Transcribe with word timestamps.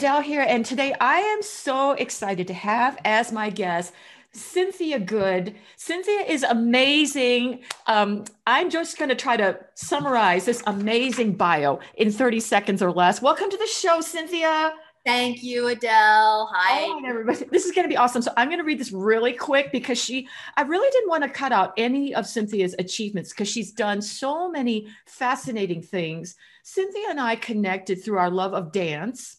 Adele 0.00 0.22
here, 0.22 0.46
and 0.48 0.64
today 0.64 0.94
I 0.98 1.18
am 1.18 1.42
so 1.42 1.92
excited 1.92 2.46
to 2.46 2.54
have 2.54 2.96
as 3.04 3.32
my 3.32 3.50
guest 3.50 3.92
Cynthia 4.32 4.98
Good. 4.98 5.56
Cynthia 5.76 6.20
is 6.20 6.42
amazing. 6.42 7.60
Um, 7.86 8.24
I'm 8.46 8.70
just 8.70 8.96
going 8.96 9.10
to 9.10 9.14
try 9.14 9.36
to 9.36 9.60
summarize 9.74 10.46
this 10.46 10.62
amazing 10.66 11.32
bio 11.32 11.80
in 11.96 12.10
30 12.10 12.40
seconds 12.40 12.80
or 12.80 12.90
less. 12.90 13.20
Welcome 13.20 13.50
to 13.50 13.58
the 13.58 13.66
show, 13.66 14.00
Cynthia. 14.00 14.72
Thank 15.04 15.42
you, 15.42 15.68
Adele. 15.68 16.48
Hi. 16.50 16.88
Right, 16.88 17.02
everybody. 17.06 17.44
This 17.50 17.66
is 17.66 17.72
going 17.72 17.84
to 17.84 17.90
be 17.90 17.98
awesome. 17.98 18.22
So 18.22 18.32
I'm 18.38 18.48
going 18.48 18.58
to 18.58 18.64
read 18.64 18.80
this 18.80 18.92
really 18.92 19.34
quick 19.34 19.70
because 19.70 20.02
she, 20.02 20.26
I 20.56 20.62
really 20.62 20.88
didn't 20.92 21.10
want 21.10 21.24
to 21.24 21.28
cut 21.28 21.52
out 21.52 21.74
any 21.76 22.14
of 22.14 22.26
Cynthia's 22.26 22.74
achievements 22.78 23.34
because 23.34 23.48
she's 23.48 23.72
done 23.72 24.00
so 24.00 24.50
many 24.50 24.88
fascinating 25.04 25.82
things. 25.82 26.36
Cynthia 26.62 27.08
and 27.10 27.20
I 27.20 27.36
connected 27.36 28.02
through 28.02 28.16
our 28.16 28.30
love 28.30 28.54
of 28.54 28.72
dance 28.72 29.36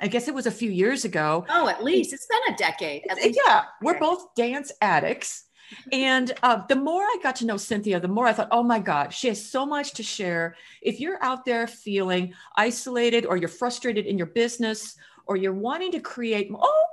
I 0.00 0.08
guess 0.08 0.28
it 0.28 0.34
was 0.34 0.46
a 0.46 0.50
few 0.50 0.70
years 0.70 1.04
ago. 1.04 1.44
Oh, 1.48 1.68
at 1.68 1.84
least 1.84 2.12
it's 2.12 2.26
been 2.26 2.54
a 2.54 2.56
decade. 2.56 3.02
yeah, 3.22 3.64
we're 3.82 3.98
both 3.98 4.34
dance 4.34 4.72
addicts. 4.80 5.44
And 5.92 6.32
uh, 6.42 6.62
the 6.68 6.76
more 6.76 7.02
I 7.02 7.18
got 7.22 7.36
to 7.36 7.46
know 7.46 7.56
Cynthia, 7.56 8.00
the 8.00 8.08
more 8.08 8.26
I 8.26 8.32
thought, 8.32 8.48
oh 8.50 8.62
my 8.62 8.80
God, 8.80 9.12
she 9.12 9.28
has 9.28 9.44
so 9.44 9.64
much 9.64 9.92
to 9.94 10.02
share. 10.02 10.56
If 10.82 10.98
you're 10.98 11.22
out 11.22 11.44
there 11.44 11.66
feeling 11.66 12.34
isolated 12.56 13.24
or 13.24 13.36
you're 13.36 13.48
frustrated 13.48 14.06
in 14.06 14.18
your 14.18 14.26
business 14.26 14.96
or 15.26 15.36
you're 15.36 15.52
wanting 15.52 15.92
to 15.92 16.00
create 16.00 16.50
oh, 16.52 16.84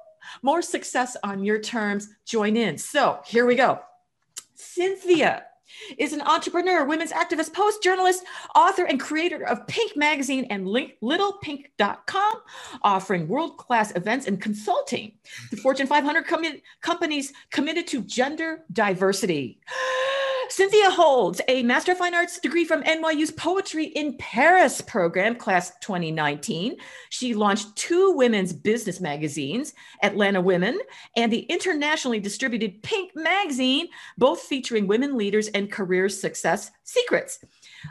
more 0.43 0.61
success 0.61 1.17
on 1.23 1.43
your 1.43 1.59
terms, 1.59 2.09
join 2.25 2.55
in. 2.55 2.77
So 2.77 3.19
here 3.25 3.45
we 3.45 3.55
go. 3.55 3.79
Cynthia 4.53 5.46
is 5.97 6.13
an 6.13 6.21
entrepreneur, 6.21 6.85
women's 6.85 7.11
activist, 7.11 7.53
post 7.53 7.83
journalist, 7.83 8.23
author, 8.55 8.85
and 8.85 8.99
creator 8.99 9.45
of 9.45 9.65
Pink 9.67 9.95
Magazine 9.95 10.45
and 10.49 10.67
LittlePink.com, 10.67 12.33
offering 12.81 13.27
world 13.27 13.57
class 13.57 13.95
events 13.95 14.27
and 14.27 14.41
consulting 14.41 15.13
to 15.49 15.57
Fortune 15.57 15.87
500 15.87 16.25
com- 16.25 16.43
companies 16.81 17.33
committed 17.51 17.87
to 17.87 18.01
gender 18.01 18.63
diversity. 18.71 19.59
Cynthia 20.49 20.89
holds 20.89 21.41
a 21.49 21.61
Master 21.63 21.91
of 21.91 21.97
Fine 21.97 22.15
Arts 22.15 22.39
degree 22.39 22.63
from 22.63 22.81
NYU's 22.83 23.31
Poetry 23.31 23.85
in 23.85 24.15
Paris 24.17 24.79
program, 24.79 25.35
class 25.35 25.73
2019. 25.81 26.77
She 27.09 27.33
launched 27.33 27.75
two 27.75 28.13
women's 28.13 28.53
business 28.53 29.01
magazines, 29.01 29.73
Atlanta 30.01 30.39
Women 30.39 30.79
and 31.17 31.31
the 31.31 31.41
internationally 31.41 32.19
distributed 32.19 32.81
Pink 32.81 33.11
Magazine, 33.13 33.87
both 34.17 34.39
featuring 34.41 34.87
women 34.87 35.17
leaders 35.17 35.49
and 35.49 35.71
career 35.71 36.07
success 36.07 36.71
secrets. 36.83 37.39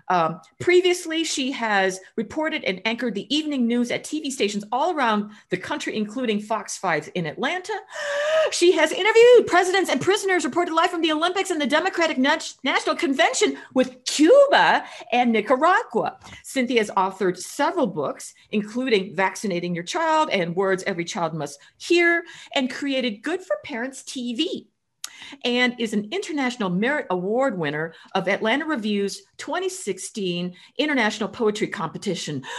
Um, 0.08 0.40
previously, 0.60 1.24
she 1.24 1.52
has 1.52 2.00
reported 2.16 2.64
and 2.64 2.80
anchored 2.84 3.14
the 3.14 3.34
evening 3.34 3.66
news 3.66 3.90
at 3.90 4.04
TV 4.04 4.30
stations 4.30 4.64
all 4.72 4.94
around 4.94 5.30
the 5.50 5.56
country, 5.56 5.96
including 5.96 6.40
Fox 6.40 6.76
5 6.78 7.10
in 7.14 7.26
Atlanta. 7.26 7.72
She 8.52 8.70
has 8.72 8.92
interviewed 8.92 9.48
presidents 9.48 9.90
and 9.90 10.00
prisoners, 10.00 10.44
reported 10.44 10.72
live 10.72 10.90
from 10.90 11.00
the 11.00 11.10
Olympics 11.10 11.50
and 11.50 11.60
the 11.60 11.66
Democratic 11.66 12.16
National 12.16 12.94
Convention 12.94 13.58
with 13.74 14.04
Cuba 14.04 14.84
and 15.10 15.32
Nicaragua. 15.32 16.16
Cynthia 16.44 16.78
has 16.78 16.90
authored 16.90 17.36
several 17.36 17.88
books, 17.88 18.34
including 18.52 19.16
Vaccinating 19.16 19.74
Your 19.74 19.82
Child 19.82 20.30
and 20.30 20.54
Words 20.54 20.84
Every 20.86 21.04
Child 21.04 21.34
Must 21.34 21.58
Hear, 21.78 22.22
and 22.54 22.72
created 22.72 23.20
Good 23.20 23.42
for 23.42 23.56
Parents 23.64 24.04
TV 24.04 24.66
and 25.44 25.74
is 25.78 25.92
an 25.92 26.08
International 26.12 26.70
Merit 26.70 27.06
Award 27.10 27.58
winner 27.58 27.94
of 28.14 28.28
Atlanta 28.28 28.64
Review's 28.64 29.22
2016 29.38 30.54
International 30.78 31.28
Poetry 31.28 31.68
Competition. 31.68 32.42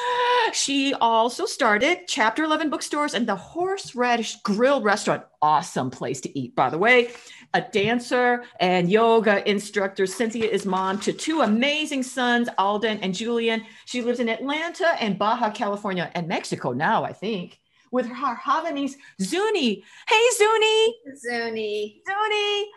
She 0.54 0.94
also 0.94 1.46
started 1.46 2.08
Chapter 2.08 2.46
11 2.46 2.70
bookstores 2.70 3.14
and 3.14 3.28
the 3.28 3.36
Horseradish 3.36 4.38
Grill 4.44 4.82
restaurant. 4.82 5.24
Awesome 5.42 5.92
place 5.92 6.22
to 6.22 6.40
eat, 6.40 6.56
by 6.56 6.70
the 6.70 6.78
way. 6.78 7.12
A 7.54 7.60
dancer 7.60 8.46
and 8.62 8.90
yoga 8.90 9.48
instructor, 9.50 10.06
Cynthia 10.06 10.50
is 10.50 10.66
mom 10.66 11.00
to 11.02 11.12
two 11.12 11.42
amazing 11.42 12.02
sons, 12.02 12.48
Alden 12.58 13.00
and 13.00 13.14
Julian. 13.14 13.66
She 13.84 14.02
lives 14.02 14.22
in 14.22 14.30
Atlanta 14.30 14.96
and 15.02 15.20
Baja 15.20 15.50
California 15.50 16.10
and 16.16 16.30
Mexico 16.30 16.72
now, 16.72 17.04
I 17.04 17.12
think 17.12 17.60
with 17.92 18.08
her 18.08 18.36
Havanese 18.36 18.96
Zuni. 19.22 19.84
Hey, 20.08 20.28
Zuni. 20.38 20.96
Zuni. 21.18 22.02
Zuni. 22.08 22.68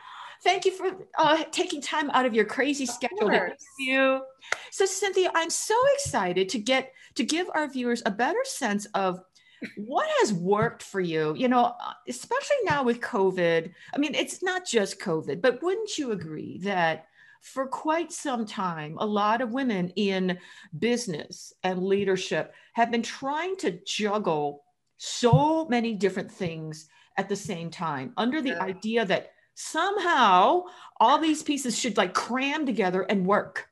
Thank 0.42 0.64
you 0.64 0.72
for 0.72 1.06
uh, 1.18 1.44
taking 1.50 1.82
time 1.82 2.10
out 2.10 2.24
of 2.24 2.34
your 2.34 2.46
crazy 2.46 2.86
schedule 2.86 3.28
to 3.28 3.54
you. 3.78 4.22
So, 4.70 4.86
Cynthia, 4.86 5.30
I'm 5.34 5.50
so 5.50 5.74
excited 5.94 6.48
to 6.50 6.58
get 6.58 6.92
to 7.16 7.24
give 7.24 7.48
our 7.54 7.68
viewers 7.68 8.02
a 8.06 8.10
better 8.10 8.38
sense 8.44 8.86
of 8.94 9.20
what 9.76 10.08
has 10.20 10.32
worked 10.32 10.82
for 10.82 11.00
you. 11.00 11.34
You 11.36 11.48
know, 11.48 11.74
especially 12.08 12.56
now 12.64 12.82
with 12.82 13.00
COVID. 13.00 13.70
I 13.94 13.98
mean, 13.98 14.14
it's 14.14 14.42
not 14.42 14.66
just 14.66 14.98
COVID, 14.98 15.42
but 15.42 15.62
wouldn't 15.62 15.98
you 15.98 16.12
agree 16.12 16.58
that? 16.62 17.06
For 17.42 17.66
quite 17.66 18.12
some 18.12 18.44
time, 18.44 18.98
a 18.98 19.06
lot 19.06 19.40
of 19.40 19.54
women 19.54 19.88
in 19.96 20.36
business 20.78 21.54
and 21.62 21.82
leadership 21.82 22.52
have 22.74 22.90
been 22.90 23.02
trying 23.02 23.56
to 23.56 23.80
juggle 23.86 24.62
so 25.02 25.64
many 25.64 25.94
different 25.94 26.30
things 26.30 26.86
at 27.16 27.26
the 27.26 27.34
same 27.34 27.70
time 27.70 28.12
under 28.18 28.42
the 28.42 28.50
yeah. 28.50 28.62
idea 28.62 29.02
that 29.06 29.32
somehow 29.54 30.62
all 30.98 31.18
these 31.18 31.42
pieces 31.42 31.78
should 31.78 31.96
like 31.96 32.12
cram 32.12 32.66
together 32.66 33.02
and 33.02 33.24
work. 33.24 33.68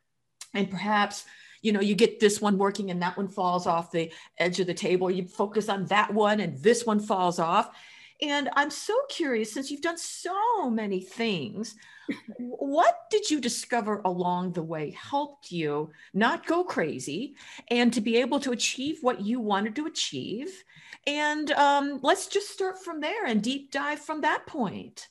And 0.54 0.70
perhaps 0.70 1.26
you 1.60 1.72
know 1.72 1.80
you 1.80 1.94
get 1.94 2.18
this 2.18 2.40
one 2.40 2.56
working 2.56 2.90
and 2.90 3.02
that 3.02 3.18
one 3.18 3.28
falls 3.28 3.66
off 3.66 3.92
the 3.92 4.10
edge 4.38 4.58
of 4.58 4.66
the 4.66 4.72
table. 4.72 5.10
You 5.10 5.28
focus 5.28 5.68
on 5.68 5.84
that 5.86 6.14
one 6.14 6.40
and 6.40 6.58
this 6.62 6.86
one 6.86 6.98
falls 6.98 7.38
off. 7.38 7.76
And 8.22 8.48
i'm 8.56 8.70
so 8.70 8.98
curious 9.08 9.52
since 9.52 9.70
you've 9.70 9.82
done 9.82 9.98
so 9.98 10.68
many 10.70 11.00
things 11.00 11.76
what 12.38 13.00
did 13.10 13.30
you 13.30 13.40
discover 13.40 14.00
along 14.04 14.52
the 14.52 14.62
way 14.62 14.90
helped 14.90 15.50
you 15.50 15.90
not 16.14 16.46
go 16.46 16.64
crazy 16.64 17.34
and 17.68 17.92
to 17.92 18.00
be 18.00 18.16
able 18.16 18.40
to 18.40 18.52
achieve 18.52 18.98
what 19.02 19.20
you 19.20 19.40
wanted 19.40 19.76
to 19.76 19.86
achieve 19.86 20.64
and 21.06 21.50
um, 21.52 22.00
let's 22.02 22.26
just 22.26 22.50
start 22.50 22.82
from 22.82 23.00
there 23.00 23.24
and 23.24 23.42
deep 23.42 23.70
dive 23.70 24.00
from 24.00 24.20
that 24.20 24.46
point. 24.46 25.08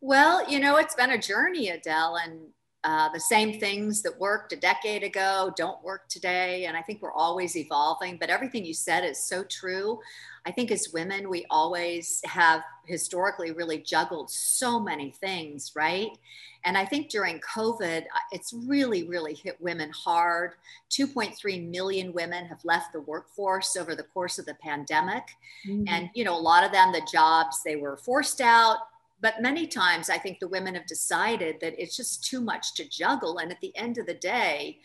Well, 0.00 0.48
you 0.50 0.58
know, 0.60 0.76
it's 0.76 0.94
been 0.94 1.10
a 1.10 1.20
journey, 1.20 1.68
Adele, 1.68 2.16
and 2.24 2.40
uh, 2.88 3.06
the 3.10 3.20
same 3.20 3.60
things 3.60 4.00
that 4.00 4.18
worked 4.18 4.54
a 4.54 4.56
decade 4.56 5.02
ago 5.02 5.52
don't 5.58 5.84
work 5.84 6.08
today. 6.08 6.64
And 6.64 6.74
I 6.74 6.80
think 6.80 7.02
we're 7.02 7.12
always 7.12 7.54
evolving, 7.54 8.16
but 8.16 8.30
everything 8.30 8.64
you 8.64 8.72
said 8.72 9.04
is 9.04 9.22
so 9.22 9.44
true. 9.44 10.00
I 10.46 10.52
think 10.52 10.70
as 10.70 10.88
women, 10.90 11.28
we 11.28 11.44
always 11.50 12.22
have 12.24 12.62
historically 12.86 13.52
really 13.52 13.76
juggled 13.76 14.30
so 14.30 14.80
many 14.80 15.10
things, 15.10 15.72
right? 15.76 16.16
And 16.64 16.78
I 16.78 16.86
think 16.86 17.10
during 17.10 17.40
COVID, 17.40 18.04
uh, 18.04 18.20
it's 18.32 18.54
really, 18.54 19.06
really 19.06 19.34
hit 19.34 19.60
women 19.60 19.90
hard. 19.90 20.52
2.3 20.90 21.68
million 21.68 22.14
women 22.14 22.46
have 22.46 22.64
left 22.64 22.94
the 22.94 23.02
workforce 23.02 23.76
over 23.76 23.94
the 23.94 24.02
course 24.02 24.38
of 24.38 24.46
the 24.46 24.54
pandemic. 24.54 25.24
Mm-hmm. 25.68 25.88
And, 25.88 26.08
you 26.14 26.24
know, 26.24 26.34
a 26.34 26.40
lot 26.40 26.64
of 26.64 26.72
them, 26.72 26.92
the 26.92 27.06
jobs, 27.12 27.62
they 27.62 27.76
were 27.76 27.98
forced 27.98 28.40
out. 28.40 28.78
But 29.20 29.42
many 29.42 29.66
times, 29.66 30.10
I 30.10 30.18
think 30.18 30.38
the 30.38 30.48
women 30.48 30.74
have 30.74 30.86
decided 30.86 31.56
that 31.60 31.80
it's 31.80 31.96
just 31.96 32.24
too 32.24 32.40
much 32.40 32.74
to 32.74 32.88
juggle. 32.88 33.38
And 33.38 33.50
at 33.50 33.60
the 33.60 33.76
end 33.76 33.98
of 33.98 34.06
the 34.06 34.14
day, 34.14 34.78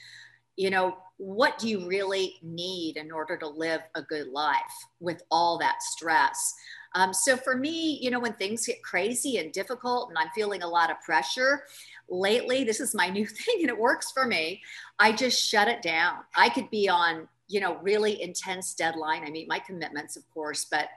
you 0.55 0.69
know, 0.69 0.97
what 1.17 1.57
do 1.57 1.67
you 1.67 1.87
really 1.87 2.35
need 2.41 2.97
in 2.97 3.11
order 3.11 3.37
to 3.37 3.47
live 3.47 3.81
a 3.95 4.01
good 4.01 4.27
life 4.27 4.85
with 4.99 5.23
all 5.31 5.57
that 5.59 5.81
stress? 5.81 6.53
Um, 6.95 7.13
so 7.13 7.35
for 7.35 7.55
me, 7.55 7.97
you 8.01 8.11
know, 8.11 8.19
when 8.19 8.33
things 8.33 8.65
get 8.65 8.83
crazy 8.83 9.37
and 9.37 9.51
difficult 9.51 10.09
and 10.09 10.17
I'm 10.17 10.29
feeling 10.35 10.61
a 10.61 10.67
lot 10.67 10.91
of 10.91 11.01
pressure, 11.01 11.63
lately, 12.09 12.63
this 12.63 12.79
is 12.79 12.93
my 12.93 13.07
new 13.09 13.25
thing 13.25 13.57
and 13.61 13.69
it 13.69 13.77
works 13.77 14.11
for 14.11 14.25
me. 14.25 14.61
I 14.99 15.11
just 15.11 15.41
shut 15.41 15.67
it 15.67 15.81
down. 15.81 16.19
I 16.35 16.49
could 16.49 16.69
be 16.69 16.89
on, 16.89 17.27
you 17.47 17.59
know, 17.59 17.77
really 17.81 18.21
intense 18.21 18.73
deadline. 18.73 19.23
I 19.23 19.29
meet 19.29 19.47
my 19.47 19.59
commitments, 19.59 20.17
of 20.17 20.23
course, 20.33 20.65
but 20.69 20.89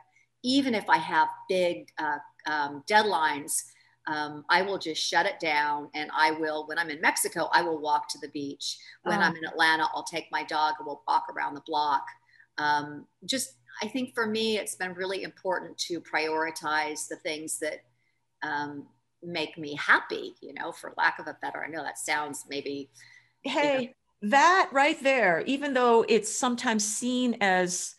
even 0.42 0.74
if 0.74 0.88
I 0.88 0.98
have 0.98 1.28
big 1.48 1.88
uh, 1.98 2.18
um, 2.46 2.82
deadlines, 2.88 3.62
um, 4.06 4.44
I 4.48 4.62
will 4.62 4.78
just 4.78 5.02
shut 5.02 5.26
it 5.26 5.40
down 5.40 5.88
and 5.94 6.10
I 6.16 6.30
will, 6.30 6.66
when 6.66 6.78
I'm 6.78 6.90
in 6.90 7.00
Mexico, 7.00 7.48
I 7.52 7.62
will 7.62 7.80
walk 7.80 8.08
to 8.10 8.18
the 8.18 8.28
beach. 8.28 8.78
When 9.02 9.18
oh. 9.18 9.22
I'm 9.22 9.36
in 9.36 9.44
Atlanta, 9.44 9.88
I'll 9.92 10.04
take 10.04 10.26
my 10.30 10.44
dog 10.44 10.74
and 10.78 10.86
we'll 10.86 11.02
walk 11.08 11.24
around 11.34 11.54
the 11.54 11.62
block. 11.66 12.04
Um, 12.58 13.06
just, 13.24 13.54
I 13.82 13.88
think 13.88 14.14
for 14.14 14.26
me, 14.26 14.58
it's 14.58 14.76
been 14.76 14.94
really 14.94 15.24
important 15.24 15.76
to 15.78 16.00
prioritize 16.00 17.08
the 17.08 17.16
things 17.16 17.58
that 17.58 17.80
um, 18.42 18.86
make 19.22 19.58
me 19.58 19.74
happy, 19.74 20.34
you 20.40 20.54
know, 20.54 20.72
for 20.72 20.94
lack 20.96 21.18
of 21.18 21.26
a 21.26 21.36
better, 21.42 21.64
I 21.64 21.68
know 21.68 21.82
that 21.82 21.98
sounds 21.98 22.44
maybe. 22.48 22.90
Hey, 23.42 23.80
you 23.80 23.86
know, 23.88 23.92
that 24.30 24.70
right 24.72 25.02
there, 25.02 25.42
even 25.46 25.74
though 25.74 26.04
it's 26.08 26.34
sometimes 26.34 26.84
seen 26.84 27.36
as 27.40 27.96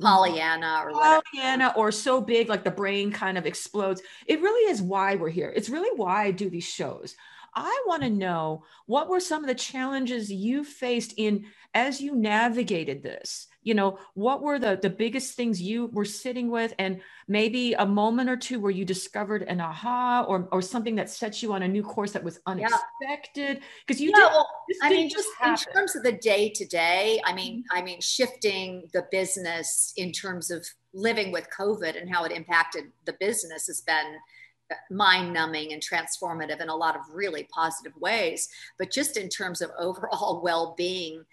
Pollyanna 0.00 0.82
or 0.84 0.92
whatever. 0.92 1.78
or 1.78 1.92
so 1.92 2.20
big 2.20 2.48
like 2.48 2.64
the 2.64 2.70
brain 2.70 3.12
kind 3.12 3.38
of 3.38 3.46
explodes. 3.46 4.02
It 4.26 4.40
really 4.40 4.70
is 4.70 4.82
why 4.82 5.16
we're 5.16 5.28
here. 5.30 5.52
It's 5.54 5.68
really 5.68 5.96
why 5.96 6.24
I 6.24 6.30
do 6.30 6.50
these 6.50 6.64
shows. 6.64 7.16
I 7.54 7.82
want 7.86 8.02
to 8.02 8.10
know 8.10 8.64
what 8.86 9.08
were 9.08 9.20
some 9.20 9.42
of 9.42 9.48
the 9.48 9.54
challenges 9.54 10.30
you 10.30 10.64
faced 10.64 11.14
in 11.16 11.46
as 11.74 12.00
you 12.00 12.14
navigated 12.14 13.02
this 13.02 13.48
you 13.62 13.74
know 13.74 13.98
what 14.14 14.42
were 14.42 14.58
the 14.58 14.78
the 14.80 14.90
biggest 14.90 15.34
things 15.34 15.60
you 15.60 15.86
were 15.86 16.04
sitting 16.04 16.50
with 16.50 16.72
and 16.78 17.00
maybe 17.28 17.74
a 17.74 17.86
moment 17.86 18.30
or 18.30 18.36
two 18.36 18.58
where 18.58 18.70
you 18.70 18.84
discovered 18.84 19.42
an 19.42 19.60
aha 19.60 20.24
or 20.26 20.48
or 20.50 20.62
something 20.62 20.94
that 20.94 21.10
set 21.10 21.42
you 21.42 21.52
on 21.52 21.62
a 21.62 21.68
new 21.68 21.82
course 21.82 22.12
that 22.12 22.24
was 22.24 22.40
unexpected 22.46 23.60
because 23.86 24.00
yeah. 24.00 24.06
you 24.06 24.12
yeah, 24.16 24.24
did 24.24 24.32
well, 24.32 24.48
i 24.82 24.90
mean 24.90 25.08
just, 25.08 25.28
just 25.44 25.66
in 25.66 25.74
terms 25.74 25.96
of 25.96 26.02
the 26.02 26.12
day 26.12 26.48
to 26.48 26.64
day 26.66 27.20
i 27.24 27.34
mean 27.34 27.58
mm-hmm. 27.58 27.78
i 27.78 27.82
mean 27.82 28.00
shifting 28.00 28.88
the 28.92 29.04
business 29.10 29.92
in 29.96 30.10
terms 30.12 30.50
of 30.50 30.66
living 30.94 31.30
with 31.30 31.46
covid 31.56 32.00
and 32.00 32.12
how 32.12 32.24
it 32.24 32.32
impacted 32.32 32.84
the 33.04 33.14
business 33.20 33.66
has 33.66 33.82
been 33.82 34.16
mind 34.90 35.32
numbing 35.32 35.72
and 35.72 35.82
transformative 35.82 36.60
in 36.60 36.68
a 36.68 36.74
lot 36.74 36.94
of 36.94 37.02
really 37.12 37.46
positive 37.52 37.92
ways 38.00 38.48
but 38.78 38.90
just 38.90 39.16
in 39.16 39.28
terms 39.28 39.60
of 39.60 39.70
overall 39.78 40.40
well-being 40.44 41.24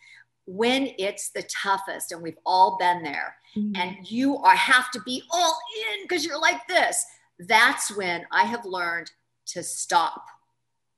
when 0.48 0.90
it's 0.98 1.30
the 1.32 1.44
toughest 1.44 2.14
and 2.14 2.22
we've 2.22 2.38
all 2.46 2.78
been 2.80 3.04
there 3.04 3.36
mm-hmm. 3.56 3.76
and 3.76 4.10
you 4.10 4.38
are 4.38 4.56
have 4.56 4.90
to 4.92 5.02
be 5.02 5.22
all 5.30 5.60
in 5.92 6.04
because 6.04 6.26
you're 6.26 6.40
like 6.40 6.66
this 6.68 7.06
that's 7.40 7.96
when 7.96 8.26
i 8.32 8.44
have 8.44 8.66
learned 8.66 9.12
to 9.46 9.62
stop 9.62 10.26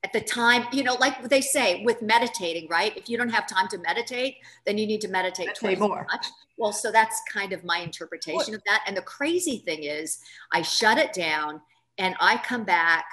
at 0.04 0.14
the 0.14 0.22
time 0.22 0.66
you 0.72 0.84
know 0.84 0.94
like 0.96 1.28
they 1.30 1.42
say 1.42 1.84
with 1.84 2.00
meditating 2.02 2.68
right 2.70 2.96
if 2.96 3.10
you 3.10 3.18
don't 3.18 3.30
have 3.30 3.48
time 3.48 3.68
to 3.68 3.80
meditate 3.80 4.36
then 4.68 4.78
you 4.78 4.86
need 4.86 5.02
to 5.02 5.08
meditate, 5.08 5.48
meditate 5.48 5.60
twice 5.60 5.80
more 5.80 6.06
much. 6.12 6.28
well 6.58 6.72
so 6.72 6.92
that's 6.92 7.20
kind 7.34 7.52
of 7.52 7.64
my 7.64 7.80
interpretation 7.80 8.38
what? 8.38 8.54
of 8.54 8.64
that 8.66 8.84
and 8.86 8.96
the 8.96 9.02
crazy 9.02 9.64
thing 9.66 9.84
is 9.84 10.20
i 10.54 10.62
shut 10.62 11.00
it 11.00 11.12
down 11.12 11.60
and 11.98 12.16
i 12.22 12.38
come 12.38 12.64
back 12.64 13.06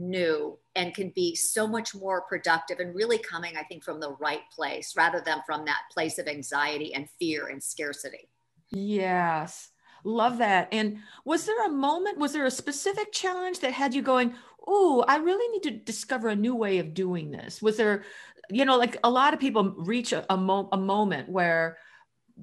new 0.00 0.58
and 0.74 0.94
can 0.94 1.10
be 1.10 1.34
so 1.34 1.66
much 1.66 1.94
more 1.94 2.22
productive 2.22 2.80
and 2.80 2.94
really 2.94 3.18
coming, 3.18 3.56
I 3.56 3.62
think, 3.64 3.84
from 3.84 4.00
the 4.00 4.12
right 4.14 4.42
place 4.54 4.94
rather 4.96 5.22
than 5.24 5.42
from 5.46 5.64
that 5.66 5.82
place 5.92 6.18
of 6.18 6.26
anxiety 6.26 6.94
and 6.94 7.08
fear 7.18 7.48
and 7.48 7.62
scarcity. 7.62 8.28
Yes. 8.70 9.70
Love 10.02 10.38
that. 10.38 10.68
And 10.72 10.98
was 11.24 11.44
there 11.44 11.66
a 11.66 11.70
moment, 11.70 12.18
was 12.18 12.32
there 12.32 12.46
a 12.46 12.50
specific 12.50 13.12
challenge 13.12 13.60
that 13.60 13.72
had 13.72 13.94
you 13.94 14.02
going, 14.02 14.34
Oh, 14.66 15.04
I 15.08 15.16
really 15.16 15.48
need 15.48 15.62
to 15.64 15.84
discover 15.84 16.28
a 16.28 16.36
new 16.36 16.54
way 16.54 16.78
of 16.78 16.94
doing 16.94 17.30
this? 17.30 17.60
Was 17.62 17.76
there, 17.76 18.04
you 18.50 18.64
know, 18.64 18.76
like 18.76 18.96
a 19.02 19.10
lot 19.10 19.34
of 19.34 19.40
people 19.40 19.74
reach 19.78 20.12
a, 20.12 20.24
a, 20.32 20.36
mo- 20.36 20.68
a 20.72 20.76
moment 20.76 21.28
where, 21.28 21.78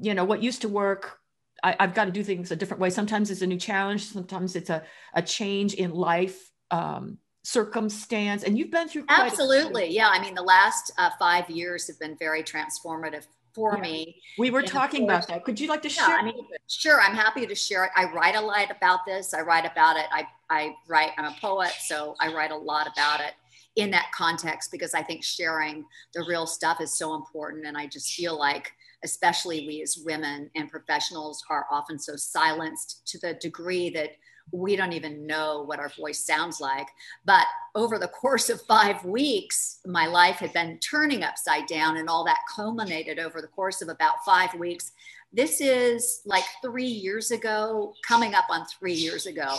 you 0.02 0.14
know, 0.14 0.26
what 0.26 0.44
used 0.44 0.62
to 0.62 0.70
work 0.70 1.20
I, 1.64 1.76
have 1.80 1.94
got 1.94 2.06
to 2.06 2.12
do 2.12 2.24
things 2.24 2.52
a 2.52 2.56
different 2.56 2.82
way. 2.82 2.90
Sometimes 2.90 3.32
it's 3.32 3.42
a 3.42 3.48
new 3.48 3.58
challenge. 3.58 4.06
Sometimes 4.06 4.56
it's 4.56 4.70
a, 4.70 4.84
a 5.14 5.22
change 5.22 5.74
in 5.74 5.92
life 5.92 6.52
um, 6.72 7.18
circumstance 7.48 8.44
and 8.44 8.58
you've 8.58 8.70
been 8.70 8.90
through 8.90 9.06
absolutely. 9.08 9.88
Yeah 9.88 10.10
i 10.12 10.20
mean 10.20 10.36
the 10.36 10.42
last 10.42 10.92
uh, 10.98 11.10
five 11.18 11.50
years 11.50 11.88
have 11.88 11.98
been 11.98 12.18
very 12.18 12.44
transformative 12.44 13.26
for 13.56 13.76
yeah. 13.76 13.82
me 13.82 14.22
we 14.38 14.50
were 14.52 14.60
and 14.60 14.68
talking 14.68 15.08
course, 15.08 15.24
about 15.24 15.28
that. 15.30 15.46
Could 15.46 15.58
you 15.58 15.70
like 15.70 15.82
to 15.84 15.88
yeah, 15.88 16.08
share 16.08 16.18
I 16.18 16.24
mean, 16.24 16.36
sure 16.68 17.00
i'm 17.00 17.16
happy 17.16 17.48
to 17.48 17.56
share 17.56 17.86
it. 17.86 17.92
I 17.96 18.12
write 18.12 18.36
a 18.36 18.42
lot 18.42 18.70
about 18.70 19.06
this. 19.08 19.34
I 19.34 19.44
write 19.44 19.66
about 19.66 19.96
it. 19.96 20.08
I, 20.12 20.28
I 20.50 20.76
write 20.90 21.12
i'm 21.18 21.24
a 21.24 21.36
poet 21.40 21.72
so 21.80 22.16
i 22.20 22.34
write 22.34 22.52
a 22.52 22.58
lot 22.58 22.86
about 22.86 23.22
it 23.22 23.34
in 23.78 23.92
that 23.92 24.12
context 24.14 24.70
because 24.70 24.94
i 24.94 25.02
think 25.02 25.24
sharing 25.24 25.86
the 26.14 26.26
real 26.28 26.48
stuff 26.48 26.82
is 26.82 26.98
so 26.98 27.16
important 27.16 27.66
and 27.66 27.78
i 27.78 27.88
just 27.88 28.14
feel 28.14 28.38
like 28.38 28.74
especially 29.06 29.66
we 29.66 29.82
as 29.82 30.04
women 30.06 30.50
and 30.56 30.70
professionals 30.70 31.42
are 31.50 31.66
often 31.72 31.98
so 31.98 32.18
silenced 32.18 33.08
to 33.08 33.18
the 33.20 33.36
degree 33.36 33.90
that 33.90 34.10
we 34.52 34.76
don't 34.76 34.94
even 34.94 35.28
know 35.28 35.64
what 35.64 35.80
our 35.80 35.90
voice 35.90 36.20
sounds 36.20 36.62
like. 36.62 36.88
But 37.26 37.46
over 37.76 37.98
the 38.00 38.08
course 38.08 38.50
of 38.50 38.62
five 38.62 39.04
weeks, 39.04 39.80
my 39.86 40.08
life 40.08 40.38
had 40.38 40.54
been 40.54 40.80
turning 40.80 41.24
upside 41.24 41.68
down, 41.68 41.98
and 41.98 42.10
all 42.10 42.26
that 42.26 42.40
culminated 42.54 43.20
over 43.20 43.42
the 43.42 43.48
course 43.48 43.82
of 43.82 43.90
about 43.90 44.24
five 44.26 44.54
weeks. 44.54 44.92
This 45.34 45.60
is 45.60 46.22
like 46.26 46.46
three 46.64 46.86
years 46.86 47.32
ago, 47.32 47.94
coming 48.08 48.34
up 48.34 48.46
on 48.50 48.66
three 48.66 48.94
years 48.94 49.26
ago, 49.26 49.58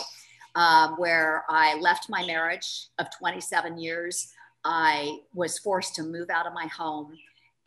um, 0.55 0.95
where 0.97 1.45
I 1.49 1.75
left 1.79 2.09
my 2.09 2.25
marriage 2.25 2.87
of 2.97 3.07
27 3.17 3.77
years. 3.77 4.33
I 4.65 5.19
was 5.33 5.59
forced 5.59 5.95
to 5.95 6.03
move 6.03 6.29
out 6.29 6.47
of 6.47 6.53
my 6.53 6.65
home 6.65 7.17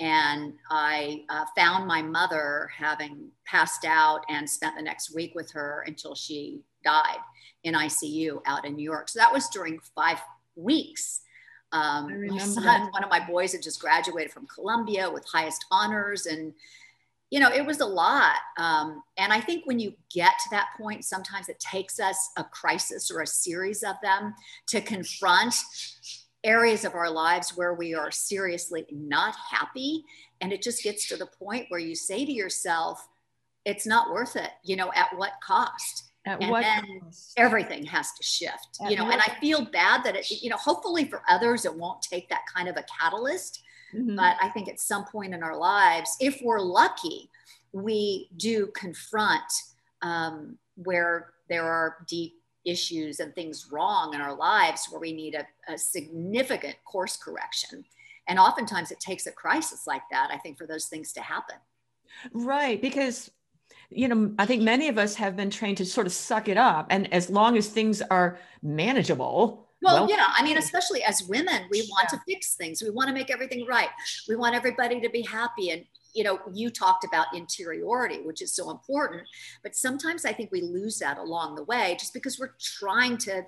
and 0.00 0.55
I 0.71 1.25
uh, 1.29 1.44
found 1.56 1.87
my 1.87 2.03
mother 2.03 2.71
having 2.77 3.29
passed 3.47 3.85
out 3.85 4.21
and 4.29 4.49
spent 4.49 4.77
the 4.77 4.83
next 4.83 5.15
week 5.15 5.35
with 5.35 5.50
her 5.53 5.85
until 5.87 6.15
she 6.15 6.62
died 6.85 7.19
in 7.65 7.75
ICU 7.75 8.41
out 8.47 8.65
in 8.65 8.75
New 8.75 8.83
York. 8.83 9.09
So 9.09 9.19
that 9.19 9.33
was 9.33 9.49
during 9.49 9.79
five 9.94 10.19
weeks. 10.56 11.21
Um, 11.73 12.27
my 12.27 12.39
son, 12.39 12.91
one 12.93 13.05
of 13.05 13.11
my 13.11 13.25
boys 13.27 13.53
had 13.53 13.62
just 13.62 13.81
graduated 13.81 14.31
from 14.31 14.47
Columbia 14.47 15.11
with 15.11 15.25
highest 15.25 15.65
honors. 15.71 16.27
And, 16.27 16.53
you 17.31 17.41
know, 17.41 17.50
it 17.50 17.65
was 17.65 17.81
a 17.81 17.87
lot. 17.87 18.37
Um, 18.59 19.03
and 19.17 19.33
I 19.33 19.41
think 19.41 19.67
when 19.67 19.79
you 19.79 19.94
get 20.12 20.33
to 20.44 20.50
that 20.50 20.69
point, 20.77 21.05
sometimes 21.05 21.49
it 21.49 21.59
takes 21.61 21.99
us 21.99 22.31
a 22.37 22.44
crisis 22.44 23.11
or 23.11 23.23
a 23.23 23.27
series 23.27 23.83
of 23.83 23.97
them 24.03 24.35
to 24.69 24.81
confront 24.81 25.55
areas 26.44 26.85
of 26.85 26.94
our 26.94 27.11
lives 27.11 27.56
where 27.56 27.75
we 27.75 27.94
are 27.94 28.11
seriously 28.11 28.85
not 28.91 29.35
happy. 29.50 30.05
And 30.41 30.53
it 30.53 30.62
just 30.62 30.83
gets 30.83 31.06
to 31.09 31.17
the 31.17 31.27
point 31.27 31.67
where 31.69 31.81
you 31.81 31.94
say 31.94 32.25
to 32.25 32.33
yourself, 32.33 33.06
it's 33.65 33.87
not 33.87 34.11
worth 34.11 34.37
it, 34.37 34.50
you 34.65 34.77
know, 34.77 34.93
at 34.94 35.17
what 35.17 35.33
cost? 35.43 36.11
At 36.27 36.41
and 36.41 36.50
what 36.50 36.62
then 36.62 37.00
cost? 37.00 37.33
everything 37.37 37.85
has 37.87 38.12
to 38.12 38.23
shift, 38.23 38.79
at 38.85 38.91
you 38.91 38.97
know, 38.97 39.11
and 39.11 39.21
I 39.21 39.37
feel 39.41 39.65
bad 39.65 40.05
that 40.05 40.17
it, 40.17 40.31
you 40.31 40.50
know, 40.50 40.56
hopefully 40.56 41.05
for 41.05 41.23
others, 41.29 41.65
it 41.65 41.75
won't 41.75 42.03
take 42.03 42.29
that 42.29 42.43
kind 42.53 42.69
of 42.69 42.77
a 42.77 42.85
catalyst. 43.00 43.62
Mm-hmm. 43.94 44.17
But 44.17 44.37
I 44.41 44.49
think 44.49 44.69
at 44.69 44.81
some 44.81 45.05
point 45.05 45.35
in 45.35 45.43
our 45.43 45.56
lives, 45.56 46.17
if 46.19 46.41
we're 46.43 46.61
lucky, 46.61 47.29
we 47.73 48.29
do 48.37 48.69
confront 48.75 49.43
um, 50.00 50.59
where 50.77 51.33
there 51.49 51.65
are 51.65 51.99
deep 52.09 52.42
issues 52.64 53.20
and 53.20 53.35
things 53.35 53.69
wrong 53.70 54.14
in 54.14 54.20
our 54.20 54.35
lives 54.35 54.87
where 54.91 55.00
we 55.00 55.12
need 55.12 55.35
a, 55.35 55.47
a 55.73 55.76
significant 55.76 56.76
course 56.85 57.17
correction. 57.17 57.85
And 58.29 58.38
oftentimes 58.38 58.91
it 58.91 59.00
takes 59.00 59.26
a 59.26 59.32
crisis 59.32 59.87
like 59.87 60.03
that, 60.11 60.31
I 60.32 60.38
think, 60.38 60.59
for 60.59 60.67
those 60.67 60.87
things 60.87 61.12
to 61.14 61.20
happen. 61.20 61.56
Right. 62.32 62.81
Because 62.81 63.31
you 63.94 64.09
know, 64.09 64.32
I 64.38 64.47
think 64.47 64.62
many 64.62 64.88
of 64.88 64.99
us 64.99 65.14
have 65.17 65.37
been 65.37 65.50
trained 65.50 65.79
to 65.79 65.85
sort 65.85 66.06
of 66.06 66.12
suck 66.12 66.49
it 66.49 66.56
up. 66.56 66.87
And 66.91 67.12
as 67.12 67.31
long 67.31 67.56
as 67.56 67.69
things 67.69 68.03
are 68.03 68.38
manageable. 68.62 69.69
Well, 69.82 70.06
well 70.06 70.11
yeah. 70.11 70.26
I 70.37 70.43
mean, 70.43 70.58
especially 70.58 71.03
as 71.03 71.25
women, 71.25 71.62
we 71.70 71.87
want 71.91 72.08
yeah. 72.12 72.19
to 72.19 72.25
fix 72.26 72.55
things. 72.55 72.82
We 72.82 72.91
want 72.91 73.08
to 73.08 73.15
make 73.15 73.31
everything 73.31 73.67
right. 73.67 73.88
We 74.29 74.37
want 74.37 74.55
everybody 74.55 75.00
to 75.00 75.11
be 75.11 75.23
happy. 75.23 75.70
And, 75.70 75.85
you 76.12 76.25
know, 76.25 76.41
you 76.53 76.70
talked 76.70 77.05
about 77.05 77.34
interiority, 77.34 78.20
which 78.22 78.43
is 78.43 78.55
so 78.55 78.70
important. 78.70 79.22
But 79.63 79.75
sometimes 79.75 80.25
I 80.25 80.32
think 80.32 80.53
we 80.53 80.63
lose 80.63 80.98
that 80.98 81.19
along 81.19 81.55
the 81.55 81.65
way 81.65 81.96
just 81.98 82.15
because 82.15 82.39
we're 82.39 82.55
trying 82.60 83.17
to 83.19 83.44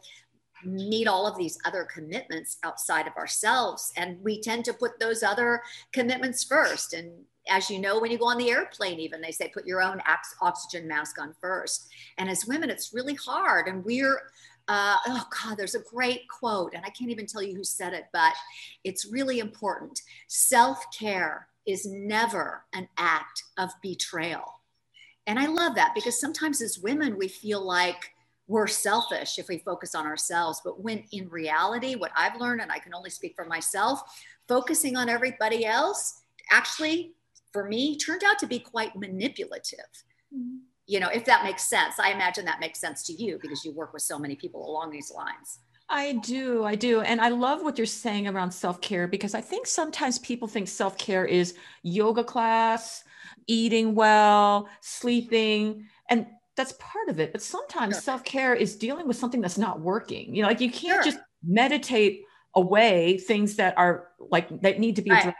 meet 0.64 1.06
all 1.06 1.26
of 1.26 1.36
these 1.36 1.58
other 1.64 1.84
commitments 1.84 2.56
outside 2.64 3.06
of 3.06 3.16
ourselves. 3.16 3.92
And 3.96 4.22
we 4.22 4.40
tend 4.40 4.64
to 4.66 4.72
put 4.72 4.98
those 4.98 5.22
other 5.22 5.62
commitments 5.92 6.42
first. 6.44 6.94
And 6.94 7.10
as 7.48 7.70
you 7.70 7.78
know, 7.78 8.00
when 8.00 8.10
you 8.10 8.18
go 8.18 8.28
on 8.28 8.38
the 8.38 8.50
airplane, 8.50 8.98
even 9.00 9.20
they 9.20 9.32
say 9.32 9.50
put 9.52 9.66
your 9.66 9.82
own 9.82 10.00
oxygen 10.40 10.88
mask 10.88 11.20
on 11.20 11.34
first. 11.40 11.88
And 12.18 12.30
as 12.30 12.46
women, 12.46 12.70
it's 12.70 12.94
really 12.94 13.14
hard. 13.14 13.68
And 13.68 13.84
we're, 13.84 14.18
uh, 14.68 14.96
oh 15.06 15.26
God, 15.42 15.58
there's 15.58 15.74
a 15.74 15.80
great 15.80 16.22
quote, 16.28 16.72
and 16.74 16.84
I 16.86 16.90
can't 16.90 17.10
even 17.10 17.26
tell 17.26 17.42
you 17.42 17.54
who 17.54 17.64
said 17.64 17.92
it, 17.92 18.06
but 18.14 18.32
it's 18.82 19.04
really 19.04 19.40
important. 19.40 20.00
Self 20.28 20.82
care 20.98 21.48
is 21.66 21.86
never 21.86 22.64
an 22.74 22.88
act 22.98 23.42
of 23.58 23.70
betrayal. 23.82 24.60
And 25.26 25.38
I 25.38 25.46
love 25.46 25.74
that 25.76 25.92
because 25.94 26.20
sometimes 26.20 26.60
as 26.60 26.78
women, 26.78 27.16
we 27.16 27.28
feel 27.28 27.64
like 27.64 28.12
we're 28.46 28.66
selfish 28.66 29.38
if 29.38 29.48
we 29.48 29.58
focus 29.58 29.94
on 29.94 30.06
ourselves. 30.06 30.60
But 30.62 30.80
when 30.80 31.04
in 31.12 31.28
reality, 31.28 31.94
what 31.94 32.12
I've 32.16 32.38
learned, 32.40 32.60
and 32.60 32.70
I 32.70 32.78
can 32.78 32.94
only 32.94 33.10
speak 33.10 33.34
for 33.34 33.46
myself, 33.46 34.00
focusing 34.48 34.96
on 34.96 35.08
everybody 35.08 35.64
else 35.64 36.20
actually 36.50 37.14
for 37.52 37.64
me 37.66 37.96
turned 37.96 38.22
out 38.24 38.38
to 38.40 38.46
be 38.46 38.58
quite 38.58 38.94
manipulative. 38.96 39.78
Mm-hmm. 40.34 40.56
You 40.86 41.00
know, 41.00 41.08
if 41.08 41.24
that 41.24 41.44
makes 41.44 41.64
sense. 41.64 41.98
I 41.98 42.10
imagine 42.10 42.44
that 42.44 42.60
makes 42.60 42.78
sense 42.78 43.02
to 43.04 43.14
you 43.14 43.38
because 43.40 43.64
you 43.64 43.72
work 43.72 43.94
with 43.94 44.02
so 44.02 44.18
many 44.18 44.36
people 44.36 44.68
along 44.68 44.90
these 44.90 45.10
lines. 45.10 45.60
I 45.88 46.14
do. 46.14 46.64
I 46.64 46.74
do. 46.74 47.02
And 47.02 47.20
I 47.20 47.28
love 47.28 47.62
what 47.62 47.76
you're 47.76 47.86
saying 47.86 48.26
around 48.26 48.50
self 48.50 48.80
care 48.80 49.06
because 49.06 49.34
I 49.34 49.40
think 49.40 49.66
sometimes 49.66 50.18
people 50.18 50.48
think 50.48 50.68
self 50.68 50.96
care 50.98 51.24
is 51.24 51.54
yoga 51.82 52.24
class, 52.24 53.04
eating 53.46 53.94
well, 53.94 54.68
sleeping. 54.80 55.86
And 56.08 56.26
that's 56.56 56.72
part 56.78 57.08
of 57.08 57.20
it. 57.20 57.32
But 57.32 57.42
sometimes 57.42 57.94
sure. 57.96 58.02
self 58.02 58.24
care 58.24 58.54
is 58.54 58.76
dealing 58.76 59.06
with 59.06 59.16
something 59.16 59.40
that's 59.40 59.58
not 59.58 59.80
working. 59.80 60.34
You 60.34 60.42
know, 60.42 60.48
like 60.48 60.60
you 60.60 60.70
can't 60.70 61.04
sure. 61.04 61.12
just 61.12 61.18
meditate 61.46 62.24
away 62.54 63.18
things 63.18 63.56
that 63.56 63.76
are 63.76 64.08
like 64.18 64.60
that 64.62 64.78
need 64.78 64.96
to 64.96 65.02
be 65.02 65.10
addressed 65.10 65.36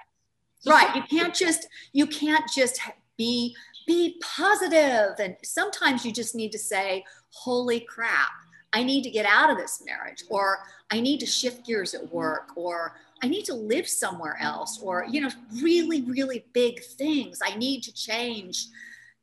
right 0.67 0.95
you 0.97 1.03
can't 1.03 1.35
just 1.35 1.69
you 1.93 2.07
can't 2.07 2.45
just 2.55 2.81
be 3.17 3.55
be 3.87 4.21
positive 4.23 5.15
and 5.19 5.37
sometimes 5.43 6.05
you 6.05 6.13
just 6.13 6.35
need 6.35 6.51
to 6.51 6.59
say 6.59 7.05
holy 7.31 7.81
crap 7.81 8.31
i 8.75 8.83
need 8.83 9.03
to 9.03 9.11
get 9.11 9.25
out 9.25 9.51
of 9.51 9.57
this 9.57 9.83
marriage 9.87 10.25
or 10.29 10.59
i 10.91 11.01
need 11.01 11.19
to 11.19 11.27
shift 11.27 11.65
gears 11.67 11.95
at 11.95 12.13
work 12.13 12.49
or 12.57 12.95
i 13.23 13.29
need 13.29 13.45
to 13.45 13.55
live 13.55 13.89
somewhere 13.89 14.37
else 14.41 14.81
or 14.83 15.07
you 15.09 15.21
know 15.21 15.31
really 15.63 16.03
really 16.03 16.45
big 16.53 16.83
things 16.83 17.39
i 17.43 17.57
need 17.57 17.83
to 17.83 17.93
change 17.95 18.67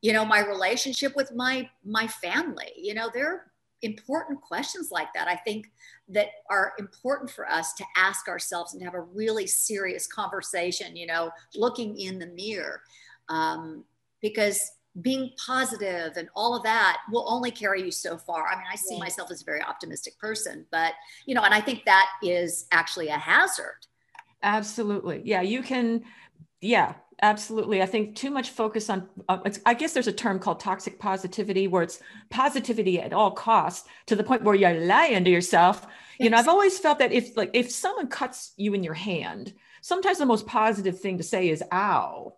you 0.02 0.14
know, 0.14 0.26
my 0.26 0.40
relationship 0.40 1.16
with 1.16 1.32
my 1.34 1.70
my 1.86 2.08
family. 2.08 2.72
You 2.76 2.96
know, 2.96 3.10
there 3.14 3.32
are 3.32 3.46
important 3.84 4.42
questions 4.42 4.90
like 4.92 5.14
that. 5.14 5.28
I 5.28 5.36
think 5.36 5.72
that 6.10 6.28
are 6.50 6.74
important 6.80 7.30
for 7.30 7.50
us 7.50 7.74
to 7.74 7.86
ask 7.96 8.28
ourselves 8.28 8.74
and 8.74 8.84
have 8.84 8.96
a 8.96 9.02
really 9.02 9.48
serious 9.48 10.08
conversation. 10.08 10.96
You 10.96 11.08
know, 11.08 11.32
looking 11.56 11.98
in 11.98 12.18
the 12.18 12.28
mirror, 12.28 12.82
um, 13.30 13.86
because 14.22 14.72
being 15.00 15.32
positive 15.46 16.18
and 16.18 16.28
all 16.36 16.56
of 16.56 16.64
that 16.64 16.98
will 17.12 17.26
only 17.30 17.50
carry 17.50 17.82
you 17.82 17.92
so 17.92 18.18
far. 18.18 18.48
I 18.48 18.56
mean, 18.56 18.66
I 18.70 18.76
see 18.76 19.00
myself 19.00 19.32
as 19.32 19.42
a 19.42 19.46
very 19.46 19.62
optimistic 19.62 20.18
person, 20.20 20.66
but 20.70 20.94
you 21.26 21.34
know, 21.34 21.44
and 21.44 21.54
I 21.54 21.62
think 21.62 21.86
that 21.86 22.08
is 22.22 22.66
actually 22.72 23.08
a 23.08 23.18
hazard. 23.18 23.88
Absolutely. 24.44 25.22
Yeah, 25.24 25.42
you 25.42 25.62
can 25.62 26.04
yeah, 26.60 26.94
absolutely. 27.22 27.82
I 27.82 27.86
think 27.86 28.16
too 28.16 28.30
much 28.30 28.50
focus 28.50 28.90
on 28.90 29.08
uh, 29.30 29.40
I 29.66 29.74
guess 29.74 29.94
there's 29.94 30.08
a 30.08 30.14
term 30.14 30.40
called 30.40 30.60
toxic 30.60 31.00
positivity 31.00 31.68
where 31.68 31.84
it's 31.84 32.00
positivity 32.30 33.00
at 33.00 33.14
all 33.14 33.32
costs 33.32 33.88
to 34.08 34.16
the 34.16 34.24
point 34.24 34.44
where 34.44 34.56
you're 34.56 34.86
lying 34.86 35.24
to 35.24 35.32
yourself. 35.32 35.88
You 36.20 36.30
know, 36.30 36.38
I've 36.38 36.48
always 36.48 36.78
felt 36.78 37.00
that 37.00 37.12
if 37.12 37.38
like 37.38 37.52
if 37.54 37.72
someone 37.72 38.08
cuts 38.08 38.54
you 38.58 38.74
in 38.74 38.84
your 38.84 38.94
hand, 38.94 39.54
sometimes 39.82 40.20
the 40.20 40.26
most 40.26 40.46
positive 40.46 41.00
thing 41.00 41.18
to 41.18 41.24
say 41.24 41.50
is 41.50 41.64
ow. 41.72 42.36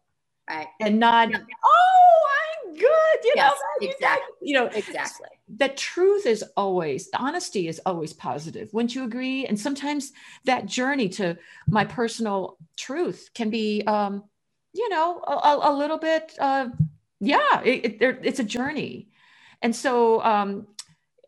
Right. 0.50 0.68
And 0.82 1.00
not, 1.00 1.32
yeah. 1.32 1.38
oh, 1.38 2.26
good. 2.74 3.18
You 3.24 3.34
yes, 3.36 3.53
know, 3.82 3.88
exactly. 3.88 4.36
You 4.42 4.53
know, 4.60 4.65
exactly. 4.68 5.27
The 5.56 5.70
truth 5.70 6.25
is 6.25 6.44
always, 6.58 7.10
the 7.10 7.18
honesty 7.18 7.68
is 7.68 7.82
always 7.86 8.13
positive. 8.13 8.70
Wouldn't 8.74 8.96
you 8.96 9.03
agree? 9.03 9.46
And 9.46 9.60
sometimes 9.60 10.12
that 10.46 10.65
journey 10.65 11.10
to 11.10 11.38
my 11.68 11.86
personal 11.86 12.58
truth 12.77 13.30
can 13.34 13.50
be, 13.50 13.84
um, 13.88 14.24
you 14.74 14.89
know, 14.89 15.22
a, 15.22 15.70
a 15.70 15.74
little 15.74 15.98
bit, 15.98 16.36
uh, 16.39 16.70
yeah, 17.20 17.62
it, 17.62 18.01
it, 18.01 18.20
it's 18.24 18.39
a 18.39 18.44
journey. 18.44 19.10
And 19.62 19.75
so, 19.75 20.22
um, 20.24 20.68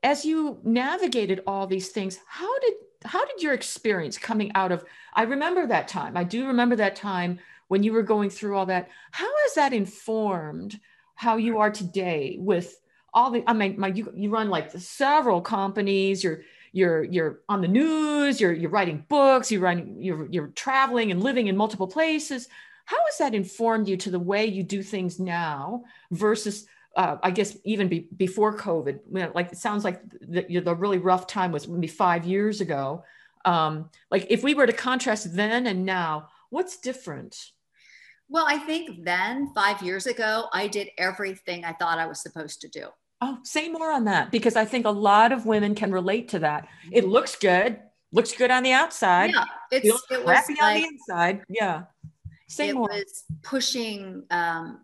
as 0.04 0.26
you 0.26 0.60
navigated 0.64 1.42
all 1.48 1.66
these 1.66 1.90
things, 1.90 2.20
how 2.28 2.60
did 2.60 2.74
how 3.06 3.24
did 3.24 3.42
your 3.42 3.54
experience 3.54 4.18
coming 4.18 4.52
out 4.56 4.72
of? 4.72 4.84
I 5.14 5.24
remember 5.24 5.68
that 5.68 5.88
time. 5.88 6.18
I 6.18 6.24
do 6.24 6.48
remember 6.48 6.76
that 6.76 6.96
time 6.96 7.40
when 7.68 7.84
you 7.84 7.94
were 7.94 8.04
going 8.04 8.30
through 8.30 8.58
all 8.58 8.66
that 8.68 8.90
how 9.12 9.30
has 9.44 9.54
that 9.56 9.74
informed 9.74 10.80
how 11.16 11.38
you 11.38 11.58
are 11.60 11.72
today 11.72 12.38
with 12.40 12.80
all 13.14 13.32
the 13.32 13.44
i 13.48 13.54
mean 13.54 13.80
my, 13.80 13.88
you, 13.88 14.12
you 14.16 14.30
run 14.30 14.50
like 14.50 14.72
several 14.72 15.42
companies. 15.42 16.24
You're 16.24 16.42
you're 16.74 17.06
you're 17.06 17.40
on 17.48 17.62
the 17.62 17.70
news. 17.70 18.42
You're 18.42 18.54
you're 18.54 18.70
writing 18.70 19.06
books. 19.08 19.50
You're 19.50 19.72
you're 19.98 20.28
you're 20.30 20.48
traveling 20.48 21.12
and 21.12 21.24
living 21.24 21.48
in 21.48 21.56
multiple 21.56 21.88
places. 21.88 22.50
How 22.84 22.98
has 23.06 23.18
that 23.18 23.34
informed 23.34 23.88
you 23.88 23.98
to 23.98 24.12
the 24.12 24.20
way 24.20 24.46
you 24.46 24.62
do 24.62 24.84
things 24.84 25.20
now 25.20 25.84
versus 26.12 26.68
uh, 26.96 27.18
I 27.24 27.32
guess 27.32 27.58
even 27.66 27.88
be, 27.88 28.08
before 28.16 28.58
COVID, 28.58 29.34
like 29.34 29.52
it 29.52 29.58
sounds 29.58 29.84
like 29.84 30.02
the, 30.22 30.60
the 30.60 30.76
really 30.76 30.98
rough 30.98 31.28
time 31.28 31.52
was 31.52 31.68
maybe 31.68 31.88
five 31.88 32.26
years 32.26 32.62
ago. 32.62 33.04
Um, 33.44 33.90
like 34.10 34.28
if 34.30 34.44
we 34.44 34.54
were 34.54 34.66
to 34.66 34.74
contrast 34.74 35.36
then 35.36 35.68
and 35.68 35.86
now, 35.86 36.30
what's 36.50 36.78
different? 36.78 37.52
Well, 38.30 38.46
I 38.48 38.58
think 38.58 39.04
then, 39.04 39.52
five 39.54 39.82
years 39.82 40.08
ago, 40.08 40.46
I 40.52 40.68
did 40.68 40.90
everything 40.98 41.64
I 41.64 41.74
thought 41.74 42.00
I 42.00 42.08
was 42.08 42.22
supposed 42.22 42.62
to 42.62 42.68
do. 42.68 42.88
Oh, 43.22 43.38
say 43.44 43.70
more 43.70 43.92
on 43.92 44.06
that 44.06 44.32
because 44.32 44.56
I 44.56 44.66
think 44.66 44.86
a 44.86 44.92
lot 44.92 45.32
of 45.32 45.46
women 45.46 45.74
can 45.74 45.92
relate 45.92 46.28
to 46.30 46.40
that. 46.40 46.68
It 46.92 47.08
looks 47.08 47.36
good, 47.36 47.80
looks 48.12 48.34
good 48.34 48.52
on 48.52 48.64
the 48.64 48.74
outside. 48.74 49.32
Yeah, 49.32 49.46
it's 49.72 49.86
it 50.12 50.24
crappy 50.24 50.54
was 50.54 50.60
like, 50.60 50.62
on 50.62 50.74
the 50.76 50.88
inside. 50.88 51.42
Yeah, 51.48 51.84
say 52.48 52.70
it 52.70 52.76
more. 52.76 52.90
was 52.90 53.24
pushing 53.42 54.24
um, 54.32 54.82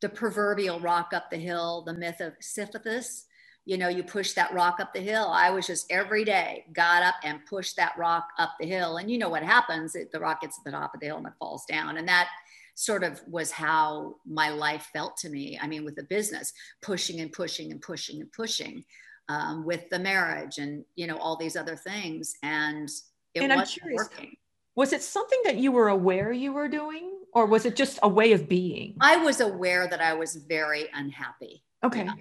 the 0.00 0.08
proverbial 0.08 0.80
rock 0.80 1.12
up 1.12 1.30
the 1.30 1.36
hill, 1.36 1.82
the 1.86 1.94
myth 1.94 2.20
of 2.20 2.34
Sisyphus. 2.40 3.26
You 3.64 3.78
know, 3.78 3.88
you 3.88 4.02
push 4.02 4.32
that 4.32 4.52
rock 4.52 4.80
up 4.80 4.92
the 4.92 5.00
hill. 5.00 5.28
I 5.32 5.50
was 5.50 5.66
just 5.66 5.90
every 5.90 6.24
day 6.24 6.64
got 6.72 7.02
up 7.02 7.14
and 7.24 7.44
pushed 7.46 7.76
that 7.76 7.96
rock 7.96 8.28
up 8.38 8.54
the 8.60 8.66
hill, 8.66 8.98
and 8.98 9.10
you 9.10 9.18
know 9.18 9.28
what 9.28 9.42
happens? 9.42 9.94
It, 9.94 10.12
the 10.12 10.20
rock 10.20 10.42
gets 10.42 10.56
to 10.58 10.62
the 10.64 10.70
top 10.70 10.94
of 10.94 11.00
the 11.00 11.06
hill 11.06 11.18
and 11.18 11.26
it 11.26 11.32
falls 11.38 11.64
down, 11.66 11.96
and 11.96 12.06
that 12.06 12.28
sort 12.74 13.04
of 13.04 13.20
was 13.26 13.50
how 13.50 14.16
my 14.26 14.50
life 14.50 14.88
felt 14.92 15.16
to 15.18 15.28
me. 15.28 15.58
I 15.60 15.66
mean, 15.66 15.84
with 15.84 15.96
the 15.96 16.04
business, 16.04 16.52
pushing 16.80 17.20
and 17.20 17.32
pushing 17.32 17.70
and 17.70 17.80
pushing 17.80 18.20
and 18.20 18.32
pushing, 18.32 18.84
um, 19.28 19.64
with 19.64 19.88
the 19.90 19.98
marriage 19.98 20.58
and 20.58 20.84
you 20.94 21.06
know 21.06 21.16
all 21.16 21.36
these 21.36 21.56
other 21.56 21.76
things, 21.76 22.34
and 22.42 22.88
it 23.34 23.42
and 23.42 23.54
wasn't 23.54 23.80
curious, 23.80 23.98
working. 23.98 24.36
Was 24.74 24.92
it 24.92 25.02
something 25.02 25.40
that 25.44 25.56
you 25.56 25.72
were 25.72 25.88
aware 25.88 26.32
you 26.32 26.52
were 26.52 26.68
doing, 26.68 27.12
or 27.32 27.46
was 27.46 27.66
it 27.66 27.76
just 27.76 27.98
a 28.02 28.08
way 28.08 28.32
of 28.32 28.48
being? 28.48 28.96
I 29.00 29.18
was 29.18 29.40
aware 29.40 29.86
that 29.86 30.00
I 30.00 30.14
was 30.14 30.36
very 30.36 30.86
unhappy. 30.94 31.62
Okay. 31.84 32.04
Yeah. 32.04 32.12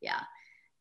yeah. 0.00 0.20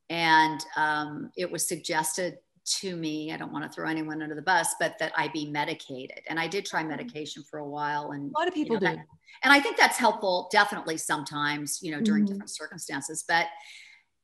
And 0.09 0.59
um, 0.75 1.31
it 1.37 1.51
was 1.51 1.67
suggested 1.67 2.37
to 2.79 2.95
me. 2.95 3.31
I 3.31 3.37
don't 3.37 3.51
want 3.51 3.63
to 3.65 3.69
throw 3.69 3.89
anyone 3.89 4.21
under 4.21 4.35
the 4.35 4.41
bus, 4.41 4.75
but 4.79 4.97
that 4.99 5.11
I 5.17 5.27
be 5.29 5.49
medicated. 5.49 6.21
And 6.27 6.39
I 6.39 6.47
did 6.47 6.65
try 6.65 6.81
mm-hmm. 6.81 6.89
medication 6.89 7.43
for 7.43 7.59
a 7.59 7.67
while. 7.67 8.11
And 8.11 8.31
a 8.35 8.39
lot 8.39 8.47
of 8.47 8.53
people 8.53 8.75
you 8.75 8.81
know, 8.81 8.91
do. 8.91 8.97
That, 8.97 9.05
and 9.43 9.53
I 9.53 9.59
think 9.59 9.77
that's 9.77 9.97
helpful, 9.97 10.49
definitely 10.51 10.97
sometimes, 10.97 11.79
you 11.81 11.91
know, 11.91 12.01
during 12.01 12.23
mm-hmm. 12.23 12.33
different 12.33 12.51
circumstances. 12.51 13.23
But 13.27 13.47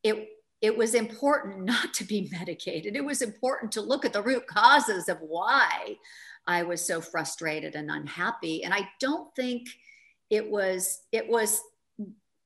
it 0.03 0.29
it 0.61 0.75
was 0.75 0.93
important 0.93 1.65
not 1.65 1.93
to 1.95 2.03
be 2.03 2.29
medicated. 2.31 2.95
It 2.95 3.05
was 3.05 3.21
important 3.21 3.71
to 3.73 3.81
look 3.81 4.05
at 4.05 4.13
the 4.13 4.21
root 4.21 4.47
causes 4.47 5.09
of 5.09 5.19
why 5.19 5.97
I 6.47 6.63
was 6.63 6.85
so 6.85 7.01
frustrated 7.01 7.75
and 7.75 7.89
unhappy. 7.89 8.63
And 8.63 8.73
I 8.73 8.87
don't 8.99 9.33
think 9.35 9.67
it 10.29 10.49
was 10.49 11.01
it 11.11 11.27
was 11.27 11.61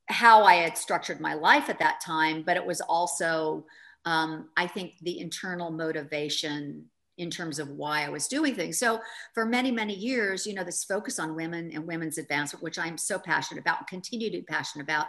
how 0.08 0.44
I 0.44 0.56
had 0.56 0.77
structured 0.77 1.20
my 1.20 1.36
life 1.36 1.70
at 1.70 1.79
that 1.79 2.01
time, 2.01 2.44
but 2.46 2.58
it 2.58 2.65
was 2.65 2.82
also 2.82 3.65
um, 4.06 4.50
I 4.58 4.68
think 4.68 4.94
the 5.01 5.20
internal 5.20 5.72
motivation 5.72 6.86
in 7.18 7.29
terms 7.29 7.60
of 7.60 7.70
why 7.70 8.06
I 8.06 8.10
was 8.10 8.27
doing 8.27 8.56
things. 8.56 8.79
So 8.79 9.01
for 9.34 9.46
many, 9.46 9.72
many 9.72 9.94
years, 9.94 10.48
you 10.48 10.53
know, 10.53 10.63
this 10.63 10.86
focus 10.86 11.20
on 11.20 11.36
women 11.36 11.70
and 11.74 11.86
women's 11.86 12.18
advancement, 12.18 12.63
which 12.63 12.79
I'm 12.79 12.98
so 12.98 13.20
passionate 13.20 13.60
about 13.60 13.88
continue 13.88 14.29
to 14.32 14.38
be 14.38 14.44
passionate 14.44 14.86
about, 14.86 15.08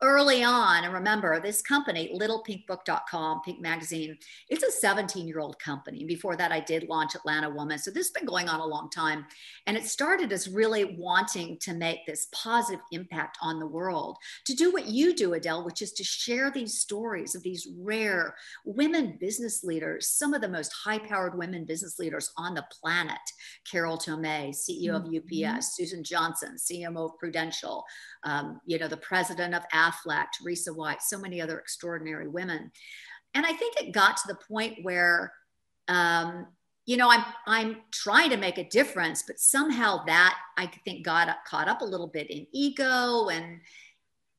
early 0.00 0.44
on, 0.44 0.84
and 0.84 0.92
remember 0.92 1.40
this 1.40 1.60
company, 1.60 2.16
littlepinkbook.com, 2.16 3.40
Pink 3.44 3.60
Magazine, 3.60 4.16
it's 4.48 4.62
a 4.62 4.70
17 4.70 5.26
year 5.26 5.40
old 5.40 5.58
company. 5.58 6.04
Before 6.04 6.36
that, 6.36 6.52
I 6.52 6.60
did 6.60 6.88
launch 6.88 7.14
Atlanta 7.14 7.50
Woman. 7.50 7.78
So 7.78 7.90
this 7.90 8.06
has 8.06 8.12
been 8.12 8.26
going 8.26 8.48
on 8.48 8.60
a 8.60 8.66
long 8.66 8.88
time. 8.90 9.26
And 9.66 9.76
it 9.76 9.84
started 9.84 10.32
as 10.32 10.48
really 10.48 10.96
wanting 10.98 11.58
to 11.62 11.74
make 11.74 12.06
this 12.06 12.28
positive 12.32 12.80
impact 12.92 13.38
on 13.42 13.58
the 13.58 13.66
world, 13.66 14.16
to 14.44 14.54
do 14.54 14.70
what 14.70 14.86
you 14.86 15.14
do, 15.14 15.34
Adele, 15.34 15.64
which 15.64 15.82
is 15.82 15.92
to 15.94 16.04
share 16.04 16.50
these 16.50 16.78
stories 16.78 17.34
of 17.34 17.42
these 17.42 17.66
rare 17.78 18.36
women 18.64 19.16
business 19.18 19.64
leaders, 19.64 20.08
some 20.08 20.32
of 20.32 20.40
the 20.40 20.48
most 20.48 20.72
high 20.72 20.98
powered 20.98 21.36
women 21.36 21.64
business 21.64 21.98
leaders 21.98 22.32
on 22.36 22.54
the 22.54 22.66
planet. 22.80 23.18
Carol 23.68 23.98
Tomé, 23.98 24.50
CEO 24.50 25.02
mm-hmm. 25.02 25.42
of 25.42 25.56
UPS, 25.56 25.76
Susan 25.76 26.04
Johnson, 26.04 26.56
CMO 26.56 27.06
of 27.06 27.18
Prudential, 27.18 27.84
um, 28.22 28.60
you 28.66 28.78
know, 28.78 28.88
the 28.88 28.96
president 28.96 29.55
of 29.56 29.68
Aflac, 29.74 30.26
Teresa 30.38 30.72
White, 30.72 31.02
so 31.02 31.18
many 31.18 31.40
other 31.40 31.58
extraordinary 31.58 32.28
women. 32.28 32.70
And 33.34 33.44
I 33.44 33.52
think 33.52 33.76
it 33.76 33.92
got 33.92 34.16
to 34.18 34.28
the 34.28 34.38
point 34.48 34.78
where, 34.82 35.32
um, 35.88 36.46
you 36.86 36.96
know, 36.96 37.10
I'm 37.10 37.24
I'm 37.46 37.76
trying 37.90 38.30
to 38.30 38.36
make 38.36 38.58
a 38.58 38.68
difference, 38.68 39.24
but 39.26 39.40
somehow 39.40 40.04
that 40.06 40.38
I 40.56 40.70
think 40.84 41.04
got 41.04 41.28
caught 41.44 41.68
up 41.68 41.80
a 41.80 41.84
little 41.84 42.06
bit 42.06 42.30
in 42.30 42.46
ego, 42.52 43.28
and 43.28 43.60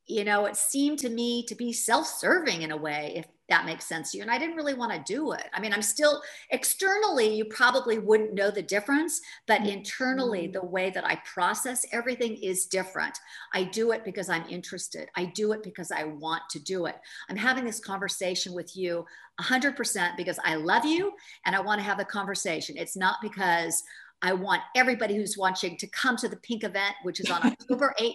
you 0.07 0.23
know, 0.23 0.45
it 0.45 0.55
seemed 0.55 0.99
to 0.99 1.09
me 1.09 1.43
to 1.43 1.55
be 1.55 1.73
self-serving 1.73 2.61
in 2.61 2.71
a 2.71 2.77
way. 2.77 3.13
If 3.15 3.25
that 3.49 3.65
makes 3.65 3.85
sense 3.85 4.11
to 4.11 4.17
you. 4.17 4.23
And 4.23 4.31
I 4.31 4.37
didn't 4.37 4.55
really 4.55 4.73
want 4.73 4.91
to 4.91 5.13
do 5.13 5.31
it. 5.31 5.43
I 5.53 5.61
mean, 5.61 5.71
I'm 5.71 5.81
still 5.81 6.21
externally, 6.49 7.33
you 7.33 7.45
probably 7.45 7.97
wouldn't 7.97 8.33
know 8.33 8.51
the 8.51 8.61
difference, 8.61 9.21
but 9.45 9.61
mm-hmm. 9.61 9.69
internally, 9.69 10.47
the 10.47 10.65
way 10.65 10.89
that 10.89 11.05
I 11.05 11.21
process 11.25 11.85
everything 11.91 12.35
is 12.37 12.65
different. 12.65 13.17
I 13.53 13.63
do 13.63 13.91
it 13.91 14.03
because 14.03 14.29
I'm 14.29 14.45
interested, 14.49 15.09
I 15.15 15.25
do 15.25 15.53
it 15.53 15.63
because 15.63 15.91
I 15.91 16.03
want 16.03 16.43
to 16.51 16.59
do 16.59 16.87
it. 16.87 16.95
I'm 17.29 17.37
having 17.37 17.63
this 17.63 17.79
conversation 17.79 18.53
with 18.53 18.75
you 18.75 19.05
100% 19.39 20.17
because 20.17 20.39
I 20.43 20.55
love 20.55 20.85
you 20.85 21.13
and 21.45 21.55
I 21.55 21.61
want 21.61 21.79
to 21.79 21.85
have 21.85 21.99
a 21.99 22.05
conversation. 22.05 22.75
It's 22.77 22.97
not 22.97 23.17
because 23.21 23.83
I 24.21 24.33
want 24.33 24.61
everybody 24.75 25.15
who's 25.15 25.37
watching 25.37 25.77
to 25.77 25.87
come 25.87 26.17
to 26.17 26.27
the 26.27 26.37
Pink 26.37 26.63
event, 26.63 26.95
which 27.03 27.19
is 27.19 27.29
on 27.29 27.41
October 27.45 27.93
18th. 27.99 28.13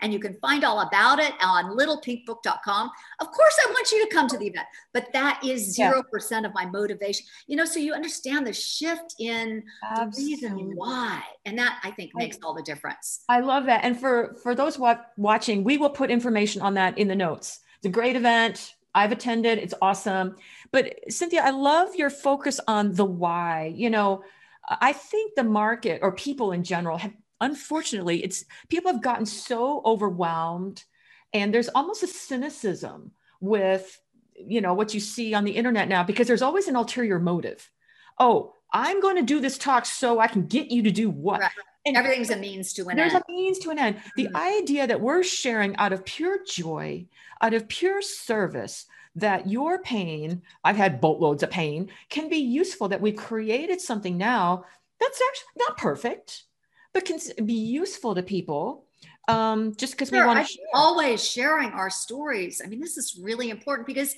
And 0.00 0.12
you 0.12 0.18
can 0.18 0.34
find 0.40 0.64
all 0.64 0.80
about 0.80 1.18
it 1.18 1.32
on 1.42 1.76
littlepinkbook.com. 1.76 2.90
Of 3.20 3.30
course, 3.30 3.58
I 3.66 3.70
want 3.70 3.90
you 3.92 4.08
to 4.08 4.14
come 4.14 4.28
to 4.28 4.38
the 4.38 4.46
event, 4.46 4.66
but 4.92 5.08
that 5.12 5.40
is 5.44 5.76
0% 5.78 6.02
yeah. 6.30 6.44
of 6.44 6.54
my 6.54 6.66
motivation. 6.66 7.26
You 7.46 7.56
know, 7.56 7.64
so 7.64 7.78
you 7.78 7.92
understand 7.92 8.46
the 8.46 8.52
shift 8.52 9.14
in 9.18 9.62
Absolutely. 9.90 10.36
the 10.36 10.54
reason 10.54 10.72
why. 10.76 11.22
And 11.44 11.58
that 11.58 11.80
I 11.84 11.90
think 11.90 12.12
makes 12.14 12.38
all 12.42 12.54
the 12.54 12.62
difference. 12.62 13.24
I 13.28 13.40
love 13.40 13.66
that. 13.66 13.84
And 13.84 13.98
for, 13.98 14.36
for 14.42 14.54
those 14.54 14.78
watching, 15.16 15.64
we 15.64 15.78
will 15.78 15.90
put 15.90 16.10
information 16.10 16.62
on 16.62 16.74
that 16.74 16.96
in 16.98 17.08
the 17.08 17.16
notes. 17.16 17.60
It's 17.76 17.86
a 17.86 17.90
great 17.90 18.16
event. 18.16 18.74
I've 18.94 19.12
attended. 19.12 19.58
It's 19.58 19.74
awesome. 19.80 20.36
But 20.72 20.94
Cynthia, 21.08 21.42
I 21.42 21.50
love 21.50 21.94
your 21.94 22.10
focus 22.10 22.58
on 22.66 22.94
the 22.94 23.04
why. 23.04 23.72
You 23.76 23.90
know, 23.90 24.24
I 24.68 24.92
think 24.92 25.34
the 25.34 25.44
market 25.44 26.00
or 26.02 26.12
people 26.12 26.52
in 26.52 26.62
general 26.62 26.98
have, 26.98 27.14
unfortunately, 27.40 28.22
it's 28.22 28.44
people 28.68 28.92
have 28.92 29.02
gotten 29.02 29.26
so 29.26 29.82
overwhelmed 29.84 30.84
And 31.32 31.52
there's 31.52 31.68
almost 31.68 32.02
a 32.02 32.06
cynicism 32.06 33.12
with, 33.40 34.00
you 34.34 34.60
know, 34.60 34.74
what 34.74 34.94
you 34.94 35.00
see 35.00 35.34
on 35.34 35.44
the 35.44 35.52
internet 35.52 35.88
now, 35.88 36.02
because 36.02 36.26
there's 36.26 36.42
always 36.42 36.68
an 36.68 36.76
ulterior 36.76 37.18
motive. 37.18 37.70
Oh, 38.18 38.54
I'm 38.72 39.00
going 39.00 39.16
to 39.16 39.22
do 39.22 39.40
this 39.40 39.58
talk 39.58 39.86
so 39.86 40.20
I 40.20 40.26
can 40.26 40.46
get 40.46 40.70
you 40.70 40.82
to 40.82 40.90
do 40.90 41.10
what? 41.10 41.40
Right. 41.40 41.50
And 41.86 41.96
everything's 41.96 42.30
a 42.30 42.36
means 42.36 42.72
to 42.74 42.88
an 42.88 42.96
there's 42.96 43.14
end. 43.14 43.24
a 43.26 43.32
means 43.32 43.58
to 43.60 43.70
an 43.70 43.78
end. 43.78 43.96
The 44.16 44.26
mm-hmm. 44.26 44.36
idea 44.36 44.86
that 44.86 45.00
we're 45.00 45.22
sharing 45.22 45.76
out 45.76 45.92
of 45.92 46.04
pure 46.04 46.40
joy, 46.44 47.06
out 47.40 47.54
of 47.54 47.68
pure 47.68 48.02
service, 48.02 48.86
that 49.16 49.48
your 49.48 49.82
pain, 49.82 50.42
I've 50.64 50.76
had 50.76 51.00
boatloads 51.00 51.42
of 51.42 51.50
pain, 51.50 51.90
can 52.08 52.28
be 52.28 52.36
useful, 52.36 52.88
that 52.88 53.00
we've 53.00 53.16
created 53.16 53.80
something 53.80 54.16
now 54.16 54.64
that's 55.00 55.20
actually 55.28 55.64
not 55.66 55.78
perfect, 55.78 56.44
but 56.92 57.04
can 57.04 57.18
be 57.46 57.54
useful 57.54 58.14
to 58.14 58.22
people 58.22 58.84
um, 59.28 59.74
just 59.76 59.92
because 59.92 60.08
sure, 60.08 60.22
we 60.22 60.26
want 60.26 60.46
to 60.46 60.52
share. 60.52 60.64
always 60.74 61.22
sharing 61.22 61.70
our 61.70 61.90
stories. 61.90 62.62
I 62.64 62.68
mean, 62.68 62.80
this 62.80 62.96
is 62.96 63.20
really 63.22 63.50
important 63.50 63.86
because 63.86 64.14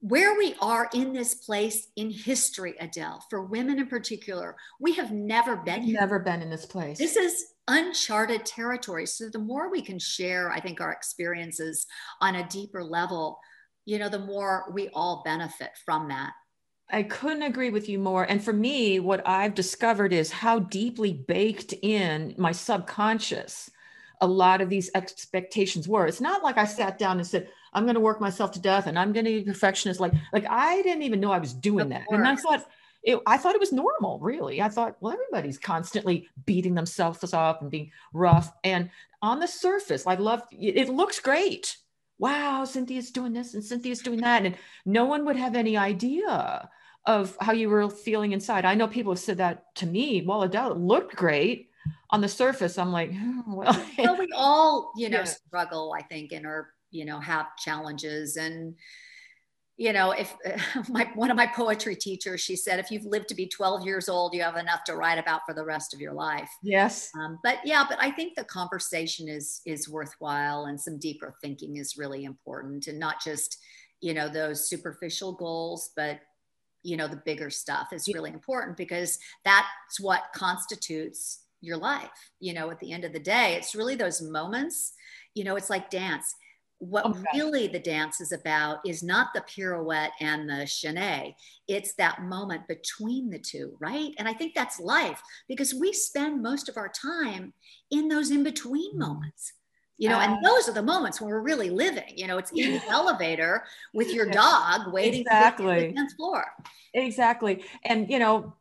where 0.00 0.36
we 0.36 0.56
are 0.60 0.90
in 0.94 1.12
this 1.12 1.34
place 1.34 1.88
in 1.94 2.10
history, 2.10 2.74
Adele, 2.80 3.24
for 3.30 3.44
women 3.44 3.78
in 3.78 3.86
particular, 3.86 4.56
we 4.80 4.94
have 4.94 5.12
never 5.12 5.56
been 5.56 5.82
here. 5.82 6.00
Never 6.00 6.18
been 6.18 6.42
in 6.42 6.50
this 6.50 6.66
place. 6.66 6.98
This 6.98 7.14
is 7.14 7.52
uncharted 7.68 8.44
territory. 8.44 9.06
So 9.06 9.28
the 9.28 9.38
more 9.38 9.70
we 9.70 9.80
can 9.80 10.00
share, 10.00 10.50
I 10.50 10.60
think, 10.60 10.80
our 10.80 10.90
experiences 10.90 11.86
on 12.20 12.34
a 12.34 12.48
deeper 12.48 12.82
level, 12.82 13.38
you 13.84 13.98
know, 13.98 14.08
the 14.08 14.18
more 14.18 14.64
we 14.72 14.88
all 14.88 15.22
benefit 15.24 15.70
from 15.84 16.08
that. 16.08 16.32
I 16.90 17.02
couldn't 17.02 17.42
agree 17.42 17.70
with 17.70 17.88
you 17.88 17.98
more. 17.98 18.24
And 18.24 18.44
for 18.44 18.52
me, 18.52 19.00
what 19.00 19.26
I've 19.26 19.54
discovered 19.54 20.12
is 20.12 20.30
how 20.30 20.58
deeply 20.58 21.12
baked 21.12 21.72
in 21.82 22.34
my 22.36 22.52
subconscious 22.52 23.70
a 24.20 24.26
lot 24.26 24.60
of 24.60 24.68
these 24.68 24.90
expectations 24.94 25.88
were. 25.88 26.06
It's 26.06 26.20
not 26.20 26.42
like 26.42 26.56
I 26.56 26.64
sat 26.64 26.98
down 26.98 27.18
and 27.18 27.26
said, 27.26 27.48
I'm 27.72 27.84
going 27.84 27.94
to 27.94 28.00
work 28.00 28.20
myself 28.20 28.52
to 28.52 28.60
death 28.60 28.86
and 28.86 28.98
I'm 28.98 29.12
going 29.12 29.24
to 29.24 29.30
be 29.30 29.50
a 29.50 29.52
perfectionist. 29.52 30.00
Like, 30.00 30.12
like 30.32 30.46
I 30.48 30.82
didn't 30.82 31.02
even 31.02 31.20
know 31.20 31.32
I 31.32 31.38
was 31.38 31.52
doing 31.52 31.88
that. 31.88 32.04
And 32.10 32.26
I 32.26 32.36
thought, 32.36 32.64
it, 33.02 33.18
I 33.26 33.36
thought 33.36 33.54
it 33.54 33.60
was 33.60 33.72
normal, 33.72 34.18
really. 34.20 34.62
I 34.62 34.68
thought, 34.68 34.96
well, 35.00 35.12
everybody's 35.12 35.58
constantly 35.58 36.28
beating 36.46 36.74
themselves 36.74 37.34
up 37.34 37.60
and 37.60 37.70
being 37.70 37.90
rough. 38.12 38.52
And 38.62 38.90
on 39.20 39.40
the 39.40 39.48
surface, 39.48 40.06
I 40.06 40.14
love 40.14 40.42
it, 40.52 40.88
looks 40.88 41.20
great 41.20 41.76
wow, 42.18 42.64
Cynthia's 42.64 43.10
doing 43.10 43.32
this 43.32 43.54
and 43.54 43.64
Cynthia's 43.64 44.00
doing 44.00 44.20
that. 44.20 44.44
And 44.44 44.56
no 44.84 45.04
one 45.04 45.24
would 45.24 45.36
have 45.36 45.56
any 45.56 45.76
idea 45.76 46.68
of 47.06 47.36
how 47.40 47.52
you 47.52 47.68
were 47.68 47.90
feeling 47.90 48.32
inside. 48.32 48.64
I 48.64 48.74
know 48.74 48.88
people 48.88 49.12
have 49.12 49.18
said 49.18 49.38
that 49.38 49.74
to 49.76 49.86
me. 49.86 50.22
Well, 50.22 50.42
Adele 50.42 50.76
looked 50.76 51.16
great 51.16 51.70
on 52.10 52.20
the 52.20 52.28
surface. 52.28 52.78
I'm 52.78 52.92
like, 52.92 53.10
oh, 53.14 53.42
well, 53.48 53.86
well, 53.98 54.16
we 54.18 54.28
all, 54.34 54.92
you 54.96 55.10
know, 55.10 55.18
yeah. 55.18 55.24
struggle, 55.24 55.94
I 55.96 56.02
think, 56.02 56.32
and 56.32 56.46
are, 56.46 56.70
you 56.90 57.04
know, 57.04 57.20
have 57.20 57.56
challenges. 57.58 58.36
And 58.36 58.74
you 59.76 59.92
know, 59.92 60.12
if 60.12 60.34
my 60.88 61.10
one 61.14 61.30
of 61.30 61.36
my 61.36 61.46
poetry 61.46 61.96
teachers, 61.96 62.40
she 62.40 62.56
said, 62.56 62.78
if 62.78 62.90
you've 62.90 63.04
lived 63.04 63.28
to 63.28 63.34
be 63.34 63.46
12 63.46 63.84
years 63.84 64.08
old, 64.08 64.34
you 64.34 64.42
have 64.42 64.56
enough 64.56 64.84
to 64.84 64.96
write 64.96 65.18
about 65.18 65.42
for 65.46 65.54
the 65.54 65.64
rest 65.64 65.92
of 65.94 66.00
your 66.00 66.12
life. 66.12 66.50
Yes. 66.62 67.10
Um, 67.20 67.38
but 67.42 67.58
yeah, 67.64 67.84
but 67.88 67.98
I 68.00 68.10
think 68.10 68.34
the 68.34 68.44
conversation 68.44 69.28
is 69.28 69.60
is 69.66 69.88
worthwhile, 69.88 70.66
and 70.66 70.80
some 70.80 70.98
deeper 70.98 71.34
thinking 71.42 71.76
is 71.76 71.96
really 71.96 72.24
important, 72.24 72.86
and 72.86 72.98
not 72.98 73.16
just 73.22 73.58
you 74.00 74.14
know 74.14 74.28
those 74.28 74.68
superficial 74.68 75.32
goals, 75.32 75.90
but 75.96 76.20
you 76.82 76.96
know 76.96 77.08
the 77.08 77.22
bigger 77.24 77.50
stuff 77.50 77.88
is 77.92 78.08
really 78.12 78.30
important 78.30 78.76
because 78.76 79.18
that's 79.44 80.00
what 80.00 80.24
constitutes 80.34 81.40
your 81.60 81.78
life. 81.78 82.10
You 82.38 82.54
know, 82.54 82.70
at 82.70 82.78
the 82.78 82.92
end 82.92 83.04
of 83.04 83.12
the 83.12 83.18
day, 83.18 83.54
it's 83.54 83.74
really 83.74 83.96
those 83.96 84.22
moments. 84.22 84.92
You 85.34 85.42
know, 85.42 85.56
it's 85.56 85.70
like 85.70 85.90
dance 85.90 86.34
what 86.84 87.06
okay. 87.06 87.22
really 87.34 87.66
the 87.66 87.78
dance 87.78 88.20
is 88.20 88.32
about 88.32 88.78
is 88.86 89.02
not 89.02 89.28
the 89.34 89.40
pirouette 89.42 90.12
and 90.20 90.48
the 90.48 90.64
chaîné. 90.64 91.34
It's 91.66 91.94
that 91.94 92.22
moment 92.22 92.68
between 92.68 93.30
the 93.30 93.38
two, 93.38 93.76
right? 93.80 94.10
And 94.18 94.28
I 94.28 94.34
think 94.34 94.54
that's 94.54 94.78
life 94.78 95.20
because 95.48 95.74
we 95.74 95.92
spend 95.92 96.42
most 96.42 96.68
of 96.68 96.76
our 96.76 96.88
time 96.88 97.54
in 97.90 98.08
those 98.08 98.30
in 98.30 98.42
between 98.42 98.92
mm-hmm. 98.92 99.00
moments. 99.00 99.52
You 99.96 100.08
know, 100.08 100.18
uh, 100.18 100.22
and 100.22 100.44
those 100.44 100.68
are 100.68 100.72
the 100.72 100.82
moments 100.82 101.20
when 101.20 101.30
we're 101.30 101.40
really 101.40 101.70
living. 101.70 102.12
You 102.16 102.26
know, 102.26 102.36
it's 102.36 102.50
in 102.50 102.72
the 102.72 102.82
elevator 102.90 103.64
with 103.92 104.12
your 104.12 104.28
dog 104.28 104.92
waiting 104.92 105.20
exactly. 105.20 105.86
the 105.86 105.92
dance 105.92 106.14
floor. 106.14 106.44
Exactly. 106.92 107.64
And 107.84 108.10
you 108.10 108.18
know, 108.18 108.54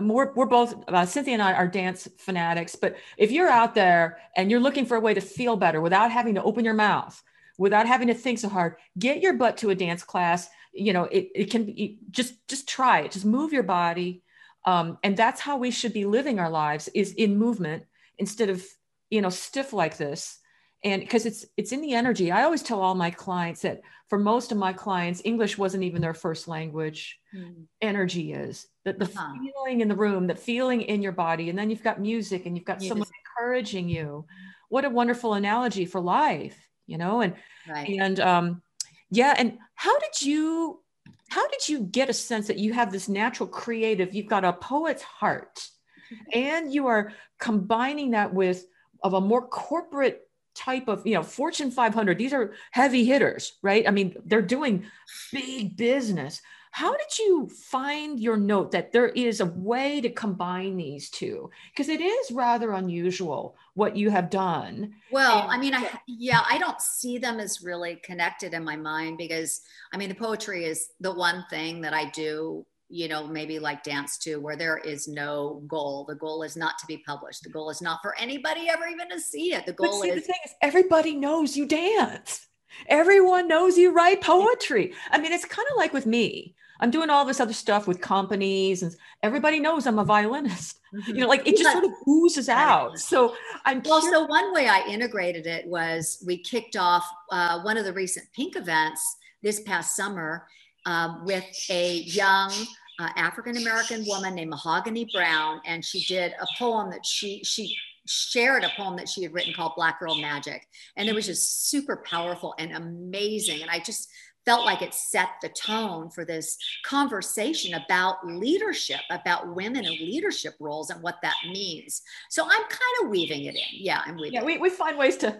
we're, 0.00 0.32
we're 0.32 0.46
both 0.46 0.74
uh, 0.88 1.04
cynthia 1.04 1.34
and 1.34 1.42
i 1.42 1.52
are 1.52 1.68
dance 1.68 2.08
fanatics 2.16 2.76
but 2.76 2.96
if 3.18 3.30
you're 3.30 3.50
out 3.50 3.74
there 3.74 4.16
and 4.36 4.50
you're 4.50 4.58
looking 4.58 4.86
for 4.86 4.96
a 4.96 5.00
way 5.00 5.12
to 5.12 5.20
feel 5.20 5.54
better 5.54 5.82
without 5.82 6.10
having 6.10 6.34
to 6.34 6.42
open 6.42 6.64
your 6.64 6.72
mouth 6.72 7.22
without 7.58 7.86
having 7.86 8.08
to 8.08 8.14
think 8.14 8.38
so 8.38 8.48
hard. 8.48 8.76
Get 8.98 9.20
your 9.20 9.34
butt 9.34 9.58
to 9.58 9.70
a 9.70 9.74
dance 9.74 10.02
class. 10.02 10.48
You 10.72 10.92
know 10.92 11.04
it, 11.04 11.30
it 11.34 11.50
can 11.50 11.64
be 11.64 11.98
just 12.10 12.46
just 12.48 12.68
try 12.68 13.00
it. 13.00 13.12
Just 13.12 13.24
move 13.24 13.52
your 13.52 13.62
body. 13.62 14.22
Um, 14.64 14.98
and 15.02 15.16
that's 15.16 15.40
how 15.40 15.58
we 15.58 15.70
should 15.70 15.92
be 15.92 16.06
living 16.06 16.38
our 16.38 16.50
lives 16.50 16.88
is 16.94 17.12
in 17.12 17.36
movement 17.36 17.84
instead 18.18 18.50
of 18.50 18.64
you 19.10 19.20
know 19.20 19.30
stiff 19.30 19.72
like 19.72 19.96
this. 19.96 20.38
And 20.82 21.00
because 21.00 21.26
it's 21.26 21.46
it's 21.56 21.72
in 21.72 21.80
the 21.80 21.94
energy. 21.94 22.30
I 22.30 22.42
always 22.42 22.62
tell 22.62 22.80
all 22.80 22.94
my 22.94 23.10
clients 23.10 23.62
that 23.62 23.82
for 24.08 24.18
most 24.18 24.52
of 24.52 24.58
my 24.58 24.72
clients 24.72 25.22
english 25.24 25.56
wasn't 25.56 25.82
even 25.82 26.02
their 26.02 26.14
first 26.14 26.48
language. 26.48 27.18
Mm. 27.34 27.66
energy 27.80 28.32
is. 28.32 28.66
That 28.84 28.98
the 28.98 29.06
uh-huh. 29.06 29.32
feeling 29.40 29.80
in 29.80 29.88
the 29.88 29.96
room 29.96 30.26
the 30.26 30.34
feeling 30.34 30.82
in 30.82 31.02
your 31.02 31.12
body. 31.12 31.50
And 31.50 31.58
then 31.58 31.70
you've 31.70 31.84
got 31.84 32.00
music 32.00 32.46
and 32.46 32.56
you've 32.56 32.66
got 32.66 32.82
someone 32.82 33.08
encouraging 33.38 33.88
you. 33.88 34.26
What 34.68 34.84
a 34.84 34.90
wonderful 34.90 35.34
analogy 35.34 35.84
for 35.84 36.00
life 36.00 36.68
you 36.86 36.98
know 36.98 37.20
and 37.20 37.34
right. 37.68 37.88
and 37.88 38.20
um 38.20 38.62
yeah 39.10 39.34
and 39.36 39.58
how 39.74 39.98
did 39.98 40.22
you 40.22 40.80
how 41.28 41.46
did 41.48 41.68
you 41.68 41.80
get 41.80 42.10
a 42.10 42.12
sense 42.12 42.46
that 42.46 42.58
you 42.58 42.72
have 42.72 42.92
this 42.92 43.08
natural 43.08 43.48
creative 43.48 44.14
you've 44.14 44.26
got 44.26 44.44
a 44.44 44.52
poet's 44.52 45.02
heart 45.02 45.66
and 46.32 46.72
you 46.72 46.86
are 46.86 47.12
combining 47.38 48.12
that 48.12 48.32
with 48.32 48.66
of 49.02 49.14
a 49.14 49.20
more 49.20 49.46
corporate 49.46 50.22
type 50.54 50.88
of 50.88 51.04
you 51.06 51.14
know 51.14 51.22
fortune 51.22 51.70
500 51.70 52.16
these 52.16 52.32
are 52.32 52.54
heavy 52.70 53.04
hitters 53.04 53.54
right 53.62 53.88
i 53.88 53.90
mean 53.90 54.14
they're 54.24 54.40
doing 54.40 54.86
big 55.32 55.76
business 55.76 56.40
how 56.74 56.90
did 56.90 57.20
you 57.20 57.48
find 57.48 58.18
your 58.18 58.36
note 58.36 58.72
that 58.72 58.90
there 58.90 59.06
is 59.06 59.38
a 59.38 59.46
way 59.46 60.00
to 60.00 60.10
combine 60.10 60.76
these 60.76 61.08
two? 61.08 61.48
Because 61.70 61.88
it 61.88 62.00
is 62.00 62.32
rather 62.32 62.72
unusual 62.72 63.54
what 63.74 63.96
you 63.96 64.10
have 64.10 64.28
done. 64.28 64.92
Well, 65.12 65.42
and- 65.42 65.52
I 65.52 65.56
mean, 65.56 65.72
I 65.72 65.88
yeah, 66.08 66.40
I 66.50 66.58
don't 66.58 66.80
see 66.80 67.16
them 67.18 67.38
as 67.38 67.62
really 67.62 68.00
connected 68.02 68.54
in 68.54 68.64
my 68.64 68.74
mind 68.74 69.18
because 69.18 69.60
I 69.92 69.98
mean, 69.98 70.08
the 70.08 70.16
poetry 70.16 70.64
is 70.64 70.88
the 70.98 71.14
one 71.14 71.44
thing 71.48 71.80
that 71.82 71.94
I 71.94 72.10
do 72.10 72.66
you 72.88 73.08
know, 73.08 73.26
maybe 73.26 73.58
like 73.58 73.82
dance 73.82 74.18
to, 74.18 74.36
where 74.36 74.56
there 74.56 74.78
is 74.78 75.08
no 75.08 75.62
goal. 75.66 76.04
The 76.06 76.14
goal 76.16 76.42
is 76.42 76.56
not 76.56 76.78
to 76.78 76.86
be 76.86 76.98
published. 76.98 77.42
The 77.42 77.50
goal 77.50 77.70
is 77.70 77.80
not 77.80 78.00
for 78.02 78.16
anybody 78.18 78.68
ever 78.68 78.86
even 78.86 79.08
to 79.10 79.20
see 79.20 79.54
it. 79.54 79.64
The 79.64 79.72
goal 79.72 80.02
see, 80.02 80.10
is 80.10 80.16
the 80.16 80.20
thing 80.20 80.40
is 80.44 80.52
everybody 80.60 81.14
knows 81.14 81.56
you 81.56 81.66
dance. 81.66 82.46
Everyone 82.88 83.48
knows 83.48 83.78
you 83.78 83.92
write 83.92 84.20
poetry. 84.20 84.92
I 85.10 85.18
mean, 85.18 85.32
it's 85.32 85.44
kind 85.44 85.66
of 85.70 85.76
like 85.76 85.92
with 85.92 86.06
me. 86.06 86.56
I'm 86.80 86.90
doing 86.90 87.10
all 87.10 87.24
this 87.24 87.40
other 87.40 87.52
stuff 87.52 87.86
with 87.86 88.00
companies, 88.00 88.82
and 88.82 88.94
everybody 89.22 89.60
knows 89.60 89.86
I'm 89.86 89.98
a 89.98 90.04
violinist. 90.04 90.80
Mm-hmm. 90.94 91.14
You 91.14 91.20
know, 91.22 91.28
like 91.28 91.46
it 91.46 91.56
just 91.56 91.72
sort 91.72 91.84
of 91.84 91.90
oozes 92.08 92.48
out. 92.48 92.98
So 92.98 93.34
I'm 93.64 93.82
well. 93.84 94.00
Curious. 94.00 94.20
So 94.20 94.26
one 94.26 94.52
way 94.54 94.68
I 94.68 94.86
integrated 94.86 95.46
it 95.46 95.66
was 95.66 96.22
we 96.26 96.38
kicked 96.38 96.76
off 96.76 97.04
uh, 97.30 97.62
one 97.62 97.76
of 97.76 97.84
the 97.84 97.92
recent 97.92 98.26
Pink 98.34 98.56
events 98.56 99.16
this 99.42 99.60
past 99.60 99.96
summer 99.96 100.46
um, 100.86 101.24
with 101.24 101.44
a 101.70 101.96
young 101.98 102.52
uh, 102.98 103.08
African 103.16 103.56
American 103.56 104.04
woman 104.06 104.34
named 104.34 104.50
Mahogany 104.50 105.08
Browne, 105.12 105.60
and 105.64 105.84
she 105.84 106.04
did 106.04 106.32
a 106.40 106.46
poem 106.58 106.90
that 106.90 107.04
she 107.04 107.42
she 107.44 107.76
shared 108.06 108.64
a 108.64 108.68
poem 108.76 108.96
that 108.96 109.08
she 109.08 109.22
had 109.22 109.32
written 109.32 109.54
called 109.54 109.72
Black 109.76 109.98
Girl 109.98 110.14
Magic, 110.20 110.66
and 110.96 111.08
it 111.08 111.14
was 111.14 111.26
just 111.26 111.70
super 111.70 112.02
powerful 112.08 112.54
and 112.58 112.72
amazing. 112.72 113.62
And 113.62 113.70
I 113.70 113.78
just 113.78 114.08
felt 114.44 114.64
like 114.64 114.82
it 114.82 114.94
set 114.94 115.28
the 115.42 115.48
tone 115.50 116.10
for 116.10 116.24
this 116.24 116.58
conversation 116.84 117.74
about 117.74 118.26
leadership, 118.26 119.00
about 119.10 119.54
women 119.54 119.84
in 119.84 119.92
leadership 119.92 120.54
roles 120.60 120.90
and 120.90 121.02
what 121.02 121.16
that 121.22 121.36
means. 121.46 122.02
So 122.30 122.44
I'm 122.44 122.62
kind 122.62 123.04
of 123.04 123.10
weaving 123.10 123.44
it 123.44 123.54
in. 123.54 123.62
Yeah, 123.72 124.02
I'm 124.04 124.16
weaving. 124.16 124.34
Yeah, 124.34 124.44
we, 124.44 124.58
we 124.58 124.70
find 124.70 124.98
ways 124.98 125.16
to 125.18 125.36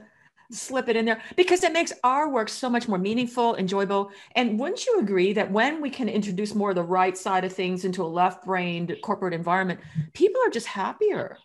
slip 0.50 0.88
it 0.88 0.96
in 0.96 1.04
there 1.04 1.22
because 1.36 1.64
it 1.64 1.72
makes 1.72 1.92
our 2.02 2.28
work 2.28 2.48
so 2.48 2.68
much 2.68 2.88
more 2.88 2.98
meaningful, 2.98 3.56
enjoyable. 3.56 4.10
And 4.36 4.58
wouldn't 4.58 4.86
you 4.86 5.00
agree 5.00 5.32
that 5.32 5.50
when 5.50 5.80
we 5.80 5.90
can 5.90 6.08
introduce 6.08 6.54
more 6.54 6.70
of 6.70 6.76
the 6.76 6.82
right 6.82 7.16
side 7.16 7.44
of 7.44 7.52
things 7.52 7.84
into 7.84 8.02
a 8.02 8.06
left 8.06 8.44
brained 8.44 8.94
corporate 9.02 9.34
environment, 9.34 9.80
people 10.12 10.40
are 10.46 10.50
just 10.50 10.66
happier? 10.66 11.38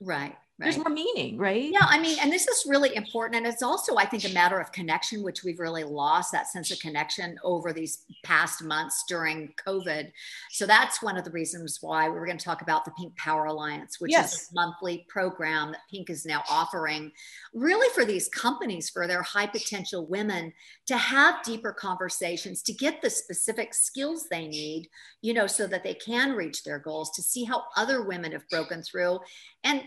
Right. 0.00 0.36
Right. 0.56 0.66
There's 0.66 0.78
more 0.78 0.94
meaning, 0.94 1.36
right? 1.36 1.68
Yeah, 1.72 1.80
I 1.82 1.98
mean, 1.98 2.16
and 2.22 2.30
this 2.30 2.46
is 2.46 2.64
really 2.64 2.94
important. 2.94 3.38
And 3.38 3.52
it's 3.52 3.60
also, 3.60 3.96
I 3.96 4.06
think, 4.06 4.24
a 4.24 4.32
matter 4.32 4.60
of 4.60 4.70
connection, 4.70 5.24
which 5.24 5.42
we've 5.42 5.58
really 5.58 5.82
lost 5.82 6.30
that 6.30 6.46
sense 6.46 6.70
of 6.70 6.78
connection 6.78 7.36
over 7.42 7.72
these 7.72 8.04
past 8.22 8.62
months 8.62 9.02
during 9.08 9.52
COVID. 9.66 10.12
So 10.52 10.64
that's 10.64 11.02
one 11.02 11.16
of 11.16 11.24
the 11.24 11.32
reasons 11.32 11.78
why 11.80 12.08
we 12.08 12.20
were 12.20 12.24
going 12.24 12.38
to 12.38 12.44
talk 12.44 12.62
about 12.62 12.84
the 12.84 12.92
Pink 12.92 13.16
Power 13.16 13.46
Alliance, 13.46 14.00
which 14.00 14.12
yes. 14.12 14.32
is 14.32 14.50
a 14.52 14.54
monthly 14.54 15.04
program 15.08 15.72
that 15.72 15.80
Pink 15.90 16.08
is 16.08 16.24
now 16.24 16.44
offering, 16.48 17.10
really 17.52 17.92
for 17.92 18.04
these 18.04 18.28
companies, 18.28 18.88
for 18.88 19.08
their 19.08 19.22
high 19.22 19.48
potential 19.48 20.06
women 20.06 20.52
to 20.86 20.96
have 20.96 21.42
deeper 21.42 21.72
conversations, 21.72 22.62
to 22.62 22.72
get 22.72 23.02
the 23.02 23.10
specific 23.10 23.74
skills 23.74 24.28
they 24.30 24.46
need, 24.46 24.88
you 25.20 25.34
know, 25.34 25.48
so 25.48 25.66
that 25.66 25.82
they 25.82 25.94
can 25.94 26.30
reach 26.30 26.62
their 26.62 26.78
goals, 26.78 27.10
to 27.10 27.22
see 27.22 27.42
how 27.42 27.64
other 27.76 28.04
women 28.04 28.30
have 28.30 28.48
broken 28.50 28.84
through. 28.84 29.18
And 29.64 29.82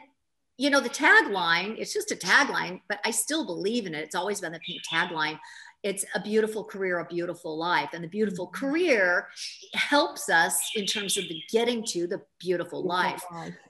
you 0.57 0.71
know, 0.71 0.79
the 0.79 0.89
tagline, 0.89 1.77
it's 1.77 1.93
just 1.93 2.11
a 2.11 2.15
tagline, 2.15 2.81
but 2.89 2.99
I 3.05 3.11
still 3.11 3.45
believe 3.45 3.85
in 3.85 3.93
it. 3.93 4.03
It's 4.03 4.15
always 4.15 4.41
been 4.41 4.51
the 4.51 4.59
pink 4.59 4.81
tagline 4.91 5.39
it's 5.83 6.03
a 6.15 6.21
beautiful 6.21 6.63
career, 6.63 6.99
a 6.99 7.05
beautiful 7.05 7.57
life. 7.57 7.89
And 7.93 8.03
the 8.03 8.07
beautiful 8.07 8.47
mm-hmm. 8.47 8.65
career 8.65 9.27
helps 9.73 10.29
us 10.29 10.71
in 10.75 10.85
terms 10.85 11.17
of 11.17 11.25
the 11.27 11.41
getting 11.51 11.83
to 11.89 12.07
the 12.07 12.21
beautiful 12.39 12.83
life. 12.83 13.23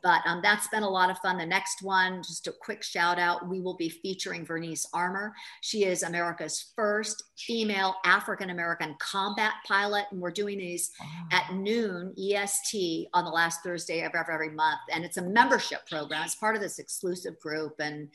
But 0.04 0.22
um, 0.26 0.40
that's 0.42 0.68
been 0.70 0.84
a 0.84 0.90
lot 0.90 1.10
of 1.10 1.18
fun. 1.20 1.38
The 1.38 1.46
next 1.46 1.82
one, 1.82 2.24
just 2.24 2.48
a 2.48 2.54
quick 2.62 2.82
shout 2.82 3.20
out, 3.20 3.48
we 3.48 3.62
will 3.62 3.76
be 3.76 3.90
featuring 3.90 4.46
Vernice 4.46 4.86
Armour. 4.94 5.34
She 5.62 5.84
is 5.84 6.04
America's 6.04 6.72
first 6.76 7.24
female 7.38 7.96
African 8.06 8.50
American 8.50 8.96
combat 9.00 9.54
pilot. 9.68 10.06
And 10.12 10.22
we're 10.22 10.32
doing 10.32 10.58
these 10.58 10.92
at 11.32 11.54
noon 11.54 12.14
EST 12.18 13.10
on 13.14 13.26
the 13.26 13.32
last 13.32 13.64
Thursday 13.64 14.04
of 14.04 14.14
every, 14.16 14.34
every 14.34 14.52
month. 14.52 14.80
And 14.92 15.04
it's 15.04 15.18
a 15.18 15.22
membership 15.22 15.88
program. 15.90 16.24
It's 16.24 16.36
part 16.36 16.56
of 16.56 16.62
this 16.62 16.80
exclusive 16.80 17.40
group. 17.40 17.76
And 17.80 18.10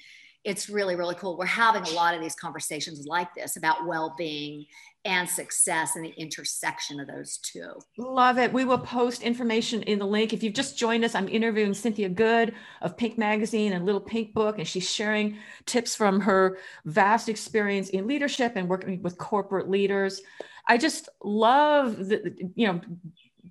it's 0.44 0.68
really, 0.68 0.96
really 0.96 1.14
cool. 1.14 1.36
We're 1.36 1.46
having 1.46 1.84
a 1.84 1.90
lot 1.90 2.14
of 2.14 2.20
these 2.20 2.34
conversations 2.34 3.06
like 3.06 3.32
this 3.34 3.56
about 3.56 3.86
well 3.86 4.14
being 4.18 4.66
and 5.04 5.28
success 5.28 5.96
and 5.96 6.04
the 6.04 6.12
intersection 6.16 7.00
of 7.00 7.08
those 7.08 7.38
two. 7.38 7.72
Love 7.96 8.38
it. 8.38 8.52
We 8.52 8.64
will 8.64 8.78
post 8.78 9.22
information 9.22 9.82
in 9.82 9.98
the 9.98 10.06
link. 10.06 10.32
If 10.32 10.42
you've 10.42 10.54
just 10.54 10.78
joined 10.78 11.04
us, 11.04 11.14
I'm 11.14 11.28
interviewing 11.28 11.74
Cynthia 11.74 12.08
Good 12.08 12.54
of 12.82 12.96
Pink 12.96 13.18
Magazine 13.18 13.72
and 13.72 13.84
Little 13.84 14.00
Pink 14.00 14.32
Book, 14.32 14.58
and 14.58 14.66
she's 14.66 14.88
sharing 14.88 15.38
tips 15.66 15.96
from 15.96 16.20
her 16.20 16.58
vast 16.84 17.28
experience 17.28 17.90
in 17.90 18.06
leadership 18.06 18.52
and 18.54 18.68
working 18.68 19.02
with 19.02 19.18
corporate 19.18 19.68
leaders. 19.68 20.20
I 20.68 20.78
just 20.78 21.08
love 21.22 21.96
the, 21.96 22.34
you 22.54 22.68
know, 22.68 22.80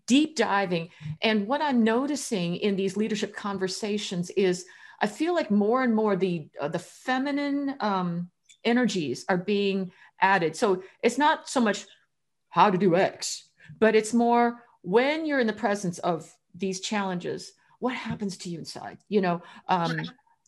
deep 0.08 0.38
diving. 0.38 0.89
And 1.21 1.47
what 1.47 1.62
I'm 1.62 1.84
noticing 1.84 2.56
in 2.58 2.77
these 2.77 2.95
leadership 2.95 3.36
conversations 3.36 4.30
is 4.32 4.65
I 5.02 5.08
feel 5.08 5.34
like 5.34 5.50
more 5.50 5.84
and 5.84 5.96
more 5.96 6.16
the 6.16 6.48
uh, 6.60 6.68
the 6.68 6.80
feminine 6.80 7.76
um, 7.80 8.30
energies 8.64 9.26
are 9.28 9.38
being 9.38 9.92
added. 10.22 10.56
So 10.56 10.84
it's 11.02 11.18
not 11.18 11.50
so 11.50 11.60
much 11.60 11.86
how 12.50 12.70
to 12.70 12.78
do 12.78 12.96
X, 12.96 13.48
but 13.80 13.96
it's 13.96 14.14
more 14.14 14.64
when 14.84 15.26
you're 15.26 15.40
in 15.40 15.48
the 15.48 15.54
presence 15.54 15.98
of 16.00 16.32
these 16.54 16.82
challenges, 16.82 17.54
what 17.80 17.96
happens 17.96 18.38
to 18.38 18.50
you 18.50 18.60
inside? 18.60 19.00
You 19.10 19.22
know, 19.22 19.42
um, 19.68 20.02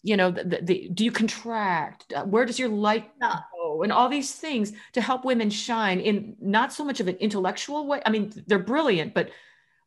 you 0.03 0.17
know, 0.17 0.29
the, 0.29 0.43
the, 0.43 0.61
the, 0.61 0.89
do 0.93 1.05
you 1.05 1.11
contract? 1.11 2.13
Uh, 2.13 2.23
where 2.23 2.45
does 2.45 2.59
your 2.59 2.69
light 2.69 3.09
go? 3.19 3.81
And 3.81 3.91
all 3.91 4.09
these 4.09 4.33
things 4.33 4.73
to 4.91 5.01
help 5.01 5.25
women 5.25 5.49
shine 5.49 5.99
in 5.99 6.35
not 6.39 6.73
so 6.73 6.83
much 6.83 6.99
of 6.99 7.07
an 7.07 7.15
intellectual 7.15 7.87
way. 7.87 8.01
I 8.05 8.11
mean, 8.11 8.31
they're 8.45 8.59
brilliant, 8.59 9.13
but 9.13 9.29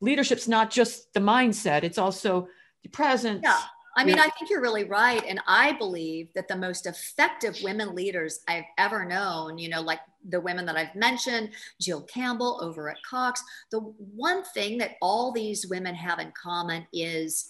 leadership's 0.00 0.48
not 0.48 0.70
just 0.70 1.12
the 1.12 1.20
mindset; 1.20 1.84
it's 1.84 1.98
also 1.98 2.48
the 2.82 2.88
presence. 2.88 3.42
Yeah 3.44 3.60
I 3.96 4.04
mean, 4.04 4.18
I 4.18 4.28
think 4.28 4.50
you're 4.50 4.60
really 4.60 4.84
right. 4.84 5.24
And 5.26 5.40
I 5.46 5.72
believe 5.72 6.28
that 6.34 6.48
the 6.48 6.56
most 6.56 6.86
effective 6.86 7.58
women 7.62 7.94
leaders 7.94 8.40
I've 8.46 8.64
ever 8.76 9.06
known, 9.06 9.56
you 9.56 9.70
know, 9.70 9.80
like 9.80 10.00
the 10.28 10.40
women 10.40 10.66
that 10.66 10.76
I've 10.76 10.94
mentioned, 10.94 11.50
Jill 11.80 12.02
Campbell 12.02 12.60
over 12.62 12.90
at 12.90 13.02
Cox, 13.08 13.42
the 13.70 13.80
one 13.80 14.44
thing 14.44 14.76
that 14.78 14.96
all 15.00 15.32
these 15.32 15.66
women 15.66 15.94
have 15.94 16.18
in 16.18 16.30
common 16.40 16.86
is 16.92 17.48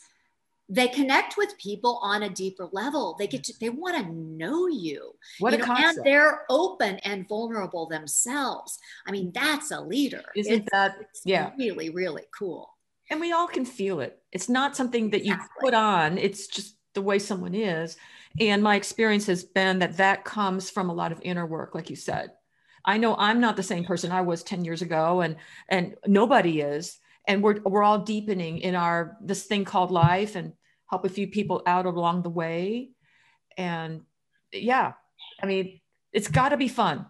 they 0.69 0.87
connect 0.87 1.37
with 1.37 1.59
people 1.59 1.99
on 2.01 2.23
a 2.23 2.31
deeper 2.31 2.69
level. 2.71 3.17
They 3.19 3.27
get 3.27 3.43
to, 3.45 3.55
they 3.61 3.71
want 3.71 3.97
to 3.97 4.13
know 4.13 4.69
you. 4.69 5.15
What 5.41 5.53
you 5.53 5.59
a 5.59 5.61
know, 5.61 5.67
concept. 5.67 5.97
And 5.99 6.07
they're 6.07 6.45
open 6.49 6.99
and 6.99 7.29
vulnerable 7.29 7.87
themselves. 7.87 8.79
I 9.05 9.11
mean, 9.11 9.33
mm-hmm. 9.33 9.45
that's 9.45 9.73
a 9.73 9.81
leader. 9.81 10.23
Isn't 10.37 10.63
it's, 10.63 10.69
that, 10.71 10.97
yeah. 11.25 11.51
really, 11.59 11.91
really 11.91 12.25
cool 12.37 12.76
and 13.11 13.21
we 13.21 13.33
all 13.33 13.47
can 13.47 13.65
feel 13.65 14.01
it. 14.01 14.19
It's 14.33 14.49
not 14.49 14.77
something 14.77 15.11
that 15.11 15.25
you 15.25 15.35
exactly. 15.35 15.61
put 15.61 15.75
on. 15.75 16.19
It's 16.19 16.47
just 16.47 16.77
the 16.95 17.03
way 17.03 17.19
someone 17.19 17.55
is. 17.55 17.97
And 18.41 18.63
my 18.63 18.75
experience 18.75 19.27
has 19.27 19.45
been 19.45 19.79
that 19.79 19.99
that 19.99 20.25
comes 20.25 20.71
from 20.71 20.91
a 20.91 20.95
lot 20.95 21.13
of 21.13 21.21
inner 21.23 21.47
work 21.47 21.75
like 21.75 21.91
you 21.91 21.97
said. 21.97 22.31
I 22.85 22.99
know 22.99 23.17
i'm 23.17 23.41
not 23.41 23.57
the 23.57 23.63
same 23.63 23.85
person 23.85 24.13
i 24.13 24.21
was 24.21 24.43
10 24.45 24.65
years 24.65 24.83
ago 24.83 25.21
and 25.21 25.37
and 25.69 25.95
nobody 26.07 26.61
is. 26.61 26.99
And 27.29 27.43
we're 27.43 27.61
we're 27.65 27.83
all 27.83 27.99
deepening 27.99 28.59
in 28.59 28.75
our 28.75 29.17
this 29.21 29.45
thing 29.45 29.65
called 29.65 29.91
life 29.91 30.37
and 30.37 30.53
help 30.89 31.05
a 31.05 31.09
few 31.09 31.27
people 31.29 31.63
out 31.67 31.87
along 31.87 32.23
the 32.23 32.31
way. 32.31 32.91
And 33.57 34.03
yeah 34.53 34.93
i 35.43 35.47
mean 35.47 35.81
it's 36.13 36.29
got 36.29 36.51
to 36.51 36.57
be 36.57 36.69
fun. 36.69 37.07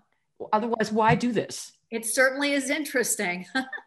Otherwise 0.52 0.92
why 0.92 1.14
do 1.14 1.32
this? 1.32 1.72
It 1.90 2.04
certainly 2.04 2.52
is 2.52 2.70
interesting 2.70 3.46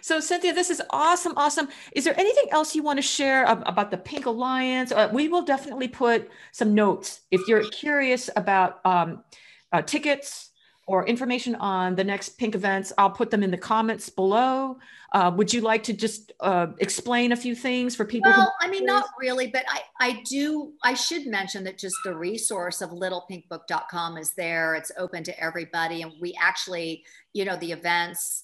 So, 0.00 0.20
Cynthia, 0.20 0.52
this 0.52 0.70
is 0.70 0.82
awesome. 0.90 1.32
Awesome. 1.36 1.68
Is 1.92 2.04
there 2.04 2.18
anything 2.18 2.46
else 2.50 2.74
you 2.74 2.82
want 2.82 2.98
to 2.98 3.02
share 3.02 3.44
about 3.44 3.90
the 3.90 3.96
Pink 3.96 4.26
Alliance? 4.26 4.92
Uh, 4.92 5.08
we 5.12 5.28
will 5.28 5.42
definitely 5.42 5.88
put 5.88 6.30
some 6.52 6.74
notes 6.74 7.20
if 7.30 7.40
you're 7.48 7.64
curious 7.70 8.28
about 8.36 8.84
um, 8.84 9.24
uh, 9.72 9.82
tickets 9.82 10.50
or 10.86 11.06
information 11.06 11.54
on 11.54 11.94
the 11.94 12.04
next 12.04 12.30
Pink 12.38 12.54
events. 12.54 12.92
I'll 12.98 13.10
put 13.10 13.30
them 13.30 13.42
in 13.42 13.50
the 13.50 13.58
comments 13.58 14.10
below. 14.10 14.78
Uh, 15.12 15.30
would 15.34 15.52
you 15.52 15.60
like 15.60 15.82
to 15.84 15.92
just 15.92 16.32
uh, 16.40 16.66
explain 16.80 17.32
a 17.32 17.36
few 17.36 17.54
things 17.54 17.94
for 17.94 18.04
people? 18.04 18.30
Well, 18.30 18.54
I 18.60 18.68
mean, 18.68 18.84
not 18.84 19.06
really, 19.18 19.46
but 19.46 19.64
I, 19.68 19.80
I 20.00 20.22
do, 20.28 20.72
I 20.82 20.94
should 20.94 21.26
mention 21.26 21.64
that 21.64 21.78
just 21.78 21.96
the 22.04 22.14
resource 22.14 22.82
of 22.82 22.90
littlepinkbook.com 22.90 24.18
is 24.18 24.34
there. 24.34 24.74
It's 24.74 24.90
open 24.98 25.24
to 25.24 25.40
everybody. 25.40 26.02
And 26.02 26.12
we 26.20 26.36
actually, 26.38 27.04
you 27.32 27.44
know, 27.44 27.56
the 27.56 27.72
events 27.72 28.43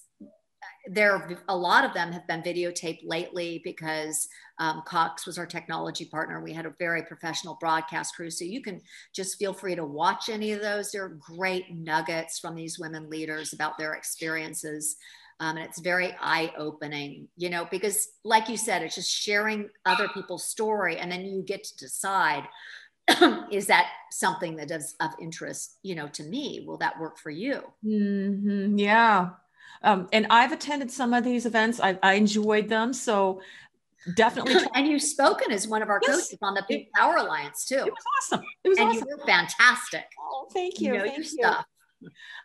there 0.93 1.37
a 1.47 1.55
lot 1.55 1.85
of 1.85 1.93
them 1.93 2.11
have 2.11 2.27
been 2.27 2.41
videotaped 2.41 3.01
lately 3.03 3.61
because 3.63 4.27
um, 4.59 4.83
cox 4.85 5.25
was 5.25 5.37
our 5.37 5.45
technology 5.45 6.05
partner. 6.05 6.41
We 6.41 6.53
had 6.53 6.65
a 6.65 6.75
very 6.77 7.03
professional 7.03 7.57
broadcast 7.59 8.15
crew. 8.15 8.29
So 8.29 8.43
you 8.43 8.61
can 8.61 8.81
just 9.15 9.37
feel 9.39 9.53
free 9.53 9.75
to 9.75 9.85
watch 9.85 10.27
any 10.27 10.51
of 10.51 10.61
those. 10.61 10.91
They're 10.91 11.17
great 11.19 11.73
nuggets 11.73 12.39
from 12.39 12.55
these 12.55 12.77
women 12.77 13.09
leaders 13.09 13.53
about 13.53 13.77
their 13.77 13.93
experiences 13.93 14.97
um, 15.41 15.57
and 15.57 15.65
it's 15.65 15.79
very 15.79 16.15
eye-opening 16.21 17.27
you 17.35 17.49
know 17.49 17.67
because 17.71 18.09
like 18.23 18.47
you 18.47 18.55
said 18.55 18.83
it's 18.83 18.95
just 18.95 19.11
sharing 19.11 19.67
other 19.85 20.07
people's 20.09 20.45
story 20.45 20.97
and 20.97 21.11
then 21.11 21.25
you 21.25 21.41
get 21.41 21.63
to 21.63 21.77
decide 21.77 22.47
is 23.51 23.65
that 23.65 23.87
something 24.11 24.55
that 24.55 24.69
is 24.69 24.95
of 25.01 25.09
interest 25.19 25.79
you 25.81 25.95
know 25.95 26.07
to 26.09 26.23
me? 26.23 26.63
Will 26.65 26.77
that 26.77 26.99
work 26.99 27.17
for 27.17 27.31
you? 27.31 27.63
Mm-hmm. 27.83 28.77
yeah 28.77 29.29
um, 29.83 30.07
and 30.11 30.27
I've 30.29 30.51
attended 30.51 30.91
some 30.91 31.13
of 31.13 31.23
these 31.23 31.45
events. 31.45 31.79
I, 31.79 31.97
I 32.03 32.13
enjoyed 32.13 32.69
them. 32.69 32.93
So 32.93 33.41
definitely. 34.15 34.55
and 34.75 34.87
you've 34.87 35.01
spoken 35.01 35.51
as 35.51 35.67
one 35.67 35.81
of 35.81 35.89
our 35.89 35.99
yes. 36.03 36.15
coaches 36.15 36.39
on 36.41 36.53
the 36.53 36.63
Pink 36.63 36.87
Power 36.95 37.17
Alliance 37.17 37.65
too. 37.65 37.75
It 37.75 37.85
was 37.85 38.03
awesome. 38.17 38.45
It 38.63 38.69
was 38.69 38.77
and 38.77 38.89
awesome. 38.89 39.07
you 39.07 39.17
were 39.17 39.25
fantastic. 39.25 40.05
Oh, 40.19 40.47
thank 40.53 40.79
you. 40.79 40.93
you 40.93 40.99
know 40.99 41.05
thank 41.05 41.27
you. 41.31 41.49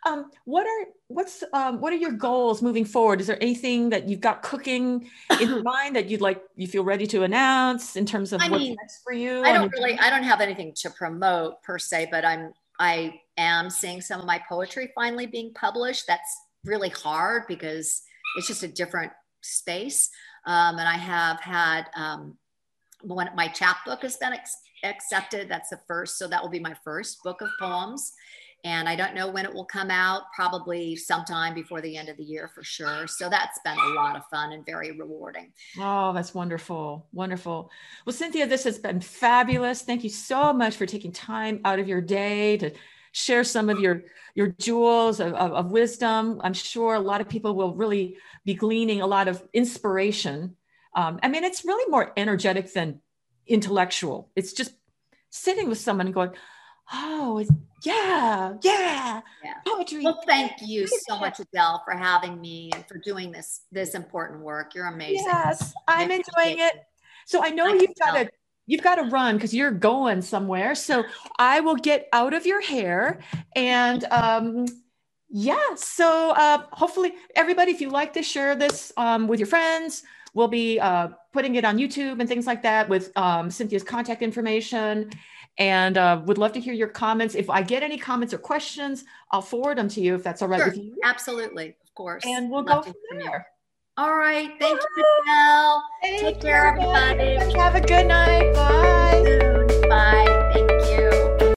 Um, 0.05 0.29
what 0.45 0.67
are 0.67 0.85
what's 1.07 1.43
um, 1.53 1.81
what 1.81 1.91
are 1.91 1.97
your 1.97 2.11
goals 2.11 2.61
moving 2.61 2.85
forward? 2.85 3.19
Is 3.21 3.27
there 3.27 3.41
anything 3.41 3.89
that 3.89 4.07
you've 4.07 4.21
got 4.21 4.43
cooking 4.43 5.09
in 5.41 5.49
your 5.49 5.63
mind 5.63 5.95
that 5.95 6.07
you'd 6.09 6.21
like 6.21 6.41
you 6.55 6.67
feel 6.67 6.83
ready 6.83 7.07
to 7.07 7.23
announce 7.23 7.95
in 7.95 8.05
terms 8.05 8.33
of 8.33 8.41
I 8.41 8.49
what's 8.49 8.63
mean, 8.63 8.75
next 8.79 9.01
for 9.03 9.13
you? 9.13 9.43
I 9.43 9.53
don't 9.53 9.71
really 9.71 9.97
I 9.97 10.09
don't 10.09 10.23
have 10.23 10.41
anything 10.41 10.73
to 10.77 10.89
promote 10.91 11.61
per 11.63 11.79
se, 11.79 12.09
but 12.11 12.23
I'm 12.23 12.53
I 12.79 13.19
am 13.37 13.69
seeing 13.69 14.01
some 14.01 14.19
of 14.19 14.27
my 14.27 14.41
poetry 14.47 14.91
finally 14.93 15.25
being 15.25 15.53
published. 15.53 16.05
That's 16.07 16.41
really 16.67 16.89
hard 16.89 17.43
because 17.47 18.01
it's 18.37 18.47
just 18.47 18.63
a 18.63 18.67
different 18.67 19.11
space. 19.41 20.09
Um, 20.45 20.77
and 20.77 20.87
I 20.87 20.97
have 20.97 21.39
had 21.39 21.85
um, 21.95 22.37
one, 23.01 23.29
my 23.35 23.47
chapbook 23.47 24.01
has 24.01 24.17
been 24.17 24.33
ex- 24.33 24.57
accepted. 24.83 25.49
That's 25.49 25.69
the 25.69 25.79
first. 25.87 26.17
So 26.17 26.27
that 26.27 26.41
will 26.41 26.49
be 26.49 26.59
my 26.59 26.75
first 26.83 27.23
book 27.23 27.41
of 27.41 27.49
poems. 27.59 28.13
And 28.63 28.89
I 28.89 28.95
don't 28.95 29.13
know 29.13 29.29
when 29.29 29.45
it 29.45 29.53
will 29.53 29.65
come 29.65 29.91
out, 29.91 30.23
probably 30.35 30.95
sometime 30.95 31.53
before 31.53 31.79
the 31.79 31.95
end 31.95 32.09
of 32.09 32.17
the 32.17 32.23
year 32.23 32.49
for 32.53 32.63
sure. 32.63 33.07
So 33.07 33.29
that's 33.29 33.59
been 33.63 33.77
a 33.77 33.93
lot 33.93 34.15
of 34.15 34.25
fun 34.31 34.51
and 34.51 34.65
very 34.65 34.91
rewarding. 34.91 35.53
Oh, 35.79 36.11
that's 36.11 36.33
wonderful. 36.33 37.07
Wonderful. 37.13 37.69
Well, 38.05 38.13
Cynthia, 38.13 38.47
this 38.47 38.63
has 38.63 38.79
been 38.79 38.99
fabulous. 38.99 39.83
Thank 39.83 40.03
you 40.03 40.09
so 40.09 40.51
much 40.53 40.75
for 40.75 40.85
taking 40.85 41.11
time 41.11 41.61
out 41.65 41.79
of 41.79 41.87
your 41.87 42.01
day 42.01 42.57
to 42.57 42.71
share 43.17 43.43
some 43.43 43.69
of 43.69 43.79
your 43.79 44.03
your 44.35 44.49
jewels 44.59 45.19
of, 45.19 45.33
of, 45.33 45.51
of, 45.51 45.71
wisdom. 45.71 46.39
I'm 46.43 46.53
sure 46.53 46.93
a 46.93 46.99
lot 46.99 47.21
of 47.21 47.27
people 47.27 47.55
will 47.55 47.73
really 47.73 48.17
be 48.45 48.53
gleaning 48.53 49.01
a 49.01 49.07
lot 49.07 49.27
of 49.27 49.43
inspiration. 49.51 50.55
Um, 50.95 51.19
I 51.23 51.27
mean, 51.27 51.43
it's 51.43 51.65
really 51.65 51.89
more 51.89 52.13
energetic 52.15 52.71
than 52.71 53.01
intellectual. 53.47 54.29
It's 54.35 54.53
just 54.53 54.73
sitting 55.31 55.67
with 55.69 55.79
someone 55.79 56.05
and 56.05 56.13
going, 56.13 56.33
oh, 56.93 57.43
yeah, 57.83 58.53
yeah, 58.61 59.21
Yeah. 59.43 59.53
poetry. 59.65 60.03
Well, 60.03 60.21
thank 60.27 60.51
you 60.61 60.85
so 60.87 61.17
much, 61.17 61.39
Adele, 61.39 61.81
for 61.83 61.97
having 61.97 62.39
me 62.39 62.69
and 62.75 62.87
for 62.87 62.99
doing 62.99 63.31
this 63.31 63.61
this 63.71 63.95
important 63.95 64.41
work. 64.41 64.75
You're 64.75 64.85
amazing. 64.85 65.25
Yes, 65.25 65.73
I'm 65.87 66.11
enjoying 66.11 66.59
it. 66.59 66.73
So 67.25 67.43
I 67.43 67.49
know 67.49 67.65
I 67.65 67.73
you've 67.73 67.95
got 67.99 68.13
tell. 68.13 68.27
You've 68.67 68.83
got 68.83 68.95
to 68.95 69.03
run 69.03 69.35
because 69.35 69.53
you're 69.53 69.71
going 69.71 70.21
somewhere. 70.21 70.75
So 70.75 71.03
I 71.39 71.59
will 71.61 71.75
get 71.75 72.07
out 72.13 72.33
of 72.33 72.45
your 72.45 72.61
hair 72.61 73.19
and 73.55 74.03
um 74.11 74.65
yeah. 75.29 75.75
So 75.75 76.31
uh 76.31 76.63
hopefully 76.71 77.13
everybody, 77.35 77.71
if 77.71 77.81
you 77.81 77.89
like 77.89 78.13
to 78.13 78.21
share 78.21 78.55
this 78.55 78.93
um 78.97 79.27
with 79.27 79.39
your 79.39 79.47
friends. 79.47 80.03
We'll 80.33 80.47
be 80.49 80.79
uh 80.79 81.07
putting 81.33 81.55
it 81.55 81.65
on 81.65 81.77
YouTube 81.77 82.19
and 82.19 82.29
things 82.29 82.45
like 82.45 82.61
that 82.61 82.87
with 82.87 83.11
um 83.17 83.49
Cynthia's 83.49 83.83
contact 83.83 84.21
information. 84.21 85.09
And 85.59 85.97
uh, 85.97 86.21
would 86.25 86.37
love 86.37 86.53
to 86.53 86.59
hear 86.59 86.75
your 86.75 86.87
comments. 86.87 87.33
If 87.33 87.49
I 87.49 87.63
get 87.63 87.81
any 87.81 87.97
comments 87.97 88.31
or 88.31 88.37
questions, 88.37 89.05
I'll 89.31 89.41
forward 89.41 89.79
them 89.79 89.89
to 89.89 90.01
you 90.01 90.13
if 90.13 90.21
that's 90.21 90.43
all 90.43 90.47
right 90.47 90.59
Sure. 90.59 90.67
with 90.67 90.77
you. 90.77 90.95
Absolutely, 91.03 91.69
of 91.83 91.95
course. 91.95 92.23
And 92.27 92.51
we'll 92.51 92.63
Love 92.63 92.85
go 92.85 92.93
from 93.09 93.17
there. 93.17 93.47
All 93.97 94.15
right. 94.15 94.51
Thank 94.59 94.79
you, 94.95 95.05
Adele. 95.23 95.83
Take 96.03 96.19
Take 96.21 96.41
care, 96.41 96.67
everybody. 96.67 97.35
Have 97.57 97.73
a 97.73 97.81
good 97.81 98.05
night. 98.05 98.53
Bye. 98.53 99.89
Bye. 99.89 100.51
Thank 100.53 100.69
you. 100.91 101.36